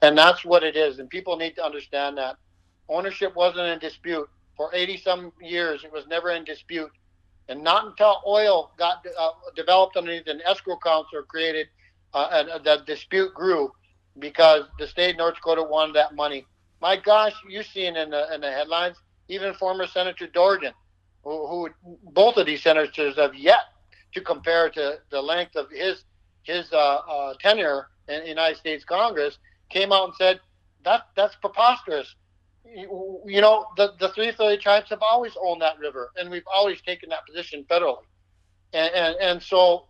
And 0.00 0.16
that's 0.16 0.44
what 0.44 0.64
it 0.64 0.76
is. 0.76 0.98
And 0.98 1.08
people 1.10 1.36
need 1.36 1.54
to 1.56 1.64
understand 1.64 2.16
that 2.18 2.36
ownership 2.88 3.36
wasn't 3.36 3.68
in 3.68 3.78
dispute. 3.78 4.28
For 4.56 4.70
80 4.74 4.98
some 4.98 5.32
years, 5.40 5.84
it 5.84 5.92
was 5.92 6.06
never 6.06 6.30
in 6.30 6.44
dispute. 6.44 6.90
And 7.48 7.62
not 7.62 7.86
until 7.86 8.22
oil 8.26 8.70
got 8.78 9.04
uh, 9.18 9.30
developed 9.56 9.96
underneath 9.96 10.26
an 10.26 10.40
escrow 10.46 10.78
were 11.12 11.22
created, 11.24 11.68
uh, 12.14 12.28
and 12.32 12.48
uh, 12.48 12.58
the 12.58 12.82
dispute 12.86 13.34
grew 13.34 13.72
because 14.18 14.64
the 14.78 14.86
state 14.86 15.12
of 15.12 15.16
North 15.18 15.34
Dakota 15.36 15.62
wanted 15.62 15.94
that 15.96 16.14
money. 16.14 16.46
My 16.80 16.96
gosh, 16.96 17.34
you've 17.48 17.66
seen 17.66 17.96
in 17.96 18.10
the 18.10 18.32
in 18.34 18.40
the 18.40 18.50
headlines, 18.50 18.96
even 19.28 19.54
former 19.54 19.86
Senator 19.86 20.26
Dorgan, 20.26 20.72
who, 21.24 21.46
who 21.46 21.68
both 22.12 22.36
of 22.36 22.46
these 22.46 22.62
senators 22.62 23.16
have 23.16 23.34
yet 23.34 23.60
to 24.14 24.20
compare 24.20 24.68
to 24.70 24.98
the 25.10 25.20
length 25.20 25.56
of 25.56 25.70
his 25.70 26.04
his 26.42 26.72
uh, 26.72 26.76
uh, 26.76 27.34
tenure 27.40 27.88
in 28.08 28.22
the 28.22 28.28
United 28.28 28.58
States 28.58 28.84
Congress, 28.84 29.38
came 29.70 29.92
out 29.92 30.08
and 30.08 30.14
said 30.16 30.40
that 30.84 31.06
that's 31.16 31.36
preposterous 31.36 32.14
you 32.64 33.40
know, 33.40 33.66
the, 33.76 33.92
the 33.98 34.08
three 34.10 34.28
affiliate 34.28 34.60
tribes 34.60 34.90
have 34.90 35.02
always 35.02 35.32
owned 35.40 35.62
that 35.62 35.78
river, 35.78 36.10
and 36.16 36.30
we've 36.30 36.46
always 36.52 36.80
taken 36.82 37.08
that 37.10 37.26
position 37.26 37.64
federally. 37.70 38.04
And, 38.72 38.94
and, 38.94 39.16
and 39.20 39.42
so 39.42 39.86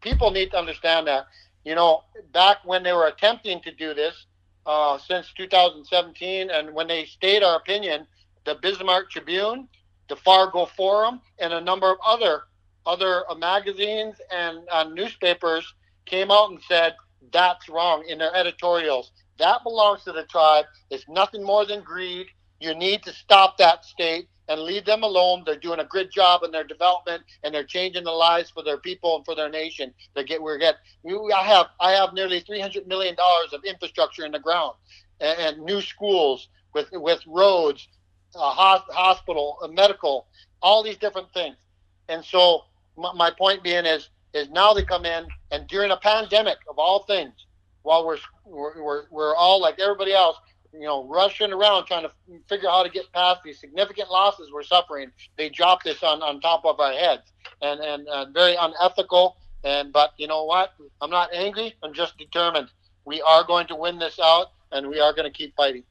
people 0.00 0.30
need 0.30 0.50
to 0.52 0.58
understand 0.58 1.06
that. 1.08 1.26
You 1.64 1.74
know, 1.74 2.02
back 2.32 2.58
when 2.64 2.82
they 2.82 2.92
were 2.92 3.06
attempting 3.06 3.60
to 3.62 3.72
do 3.72 3.94
this 3.94 4.26
uh, 4.66 4.98
since 4.98 5.32
2017, 5.36 6.50
and 6.50 6.74
when 6.74 6.88
they 6.88 7.04
stated 7.04 7.44
our 7.44 7.56
opinion, 7.56 8.06
the 8.44 8.56
Bismarck 8.56 9.10
Tribune, 9.10 9.68
the 10.08 10.16
Fargo 10.16 10.66
Forum, 10.66 11.20
and 11.38 11.52
a 11.52 11.60
number 11.60 11.90
of 11.90 11.98
other 12.04 12.42
other 12.84 13.30
uh, 13.30 13.34
magazines 13.36 14.16
and 14.32 14.58
uh, 14.70 14.84
newspapers 14.92 15.72
came 16.04 16.32
out 16.32 16.50
and 16.50 16.60
said 16.66 16.96
that's 17.32 17.68
wrong 17.68 18.04
in 18.08 18.18
their 18.18 18.34
editorials. 18.34 19.12
That 19.38 19.62
belongs 19.62 20.04
to 20.04 20.12
the 20.12 20.24
tribe. 20.24 20.66
It's 20.90 21.08
nothing 21.08 21.42
more 21.42 21.66
than 21.66 21.82
greed. 21.82 22.26
You 22.60 22.74
need 22.74 23.02
to 23.04 23.12
stop 23.12 23.58
that 23.58 23.84
state 23.84 24.28
and 24.48 24.60
leave 24.60 24.84
them 24.84 25.02
alone. 25.02 25.42
They're 25.44 25.56
doing 25.56 25.80
a 25.80 25.84
good 25.84 26.10
job 26.12 26.42
in 26.42 26.50
their 26.50 26.64
development 26.64 27.22
and 27.42 27.54
they're 27.54 27.64
changing 27.64 28.04
the 28.04 28.10
lives 28.10 28.50
for 28.50 28.62
their 28.62 28.78
people 28.78 29.16
and 29.16 29.24
for 29.24 29.34
their 29.34 29.48
nation. 29.48 29.92
They 30.14 30.24
get 30.24 30.42
we're 30.42 30.58
get 30.58 30.76
I 31.34 31.42
have 31.44 31.66
I 31.80 31.92
have 31.92 32.12
nearly 32.12 32.40
three 32.40 32.60
hundred 32.60 32.86
million 32.86 33.14
dollars 33.16 33.52
of 33.52 33.64
infrastructure 33.64 34.24
in 34.24 34.32
the 34.32 34.38
ground 34.38 34.74
and, 35.20 35.38
and 35.38 35.64
new 35.64 35.80
schools 35.80 36.48
with 36.74 36.88
with 36.92 37.20
roads, 37.26 37.88
a 38.34 38.50
hospital, 38.50 39.58
a 39.62 39.68
medical, 39.68 40.26
all 40.60 40.82
these 40.82 40.98
different 40.98 41.32
things. 41.32 41.56
And 42.08 42.24
so 42.24 42.62
my, 42.96 43.12
my 43.14 43.30
point 43.30 43.62
being 43.62 43.86
is 43.86 44.10
is 44.34 44.48
now 44.50 44.72
they 44.72 44.84
come 44.84 45.04
in 45.04 45.26
and 45.50 45.66
during 45.68 45.90
a 45.90 45.96
pandemic 45.96 46.58
of 46.68 46.78
all 46.78 47.04
things, 47.04 47.32
while 47.82 48.06
we're 48.06 48.18
we're, 48.44 49.04
we're 49.10 49.34
all 49.34 49.60
like 49.60 49.78
everybody 49.80 50.12
else, 50.12 50.36
you 50.72 50.80
know, 50.80 51.06
rushing 51.06 51.52
around 51.52 51.86
trying 51.86 52.04
to 52.04 52.10
figure 52.48 52.68
out 52.68 52.72
how 52.72 52.82
to 52.82 52.90
get 52.90 53.12
past 53.12 53.40
these 53.44 53.60
significant 53.60 54.10
losses 54.10 54.50
we're 54.52 54.62
suffering. 54.62 55.10
They 55.36 55.48
drop 55.48 55.82
this 55.82 56.02
on, 56.02 56.22
on 56.22 56.40
top 56.40 56.64
of 56.64 56.80
our 56.80 56.92
heads, 56.92 57.32
and 57.60 57.80
and 57.80 58.08
uh, 58.08 58.26
very 58.32 58.56
unethical. 58.58 59.36
And 59.64 59.92
but 59.92 60.12
you 60.16 60.26
know 60.26 60.44
what? 60.44 60.74
I'm 61.00 61.10
not 61.10 61.32
angry. 61.34 61.74
I'm 61.82 61.92
just 61.92 62.16
determined. 62.18 62.68
We 63.04 63.20
are 63.22 63.44
going 63.44 63.66
to 63.68 63.76
win 63.76 63.98
this 63.98 64.18
out, 64.20 64.48
and 64.70 64.88
we 64.88 65.00
are 65.00 65.12
going 65.12 65.30
to 65.30 65.36
keep 65.36 65.54
fighting. 65.56 65.84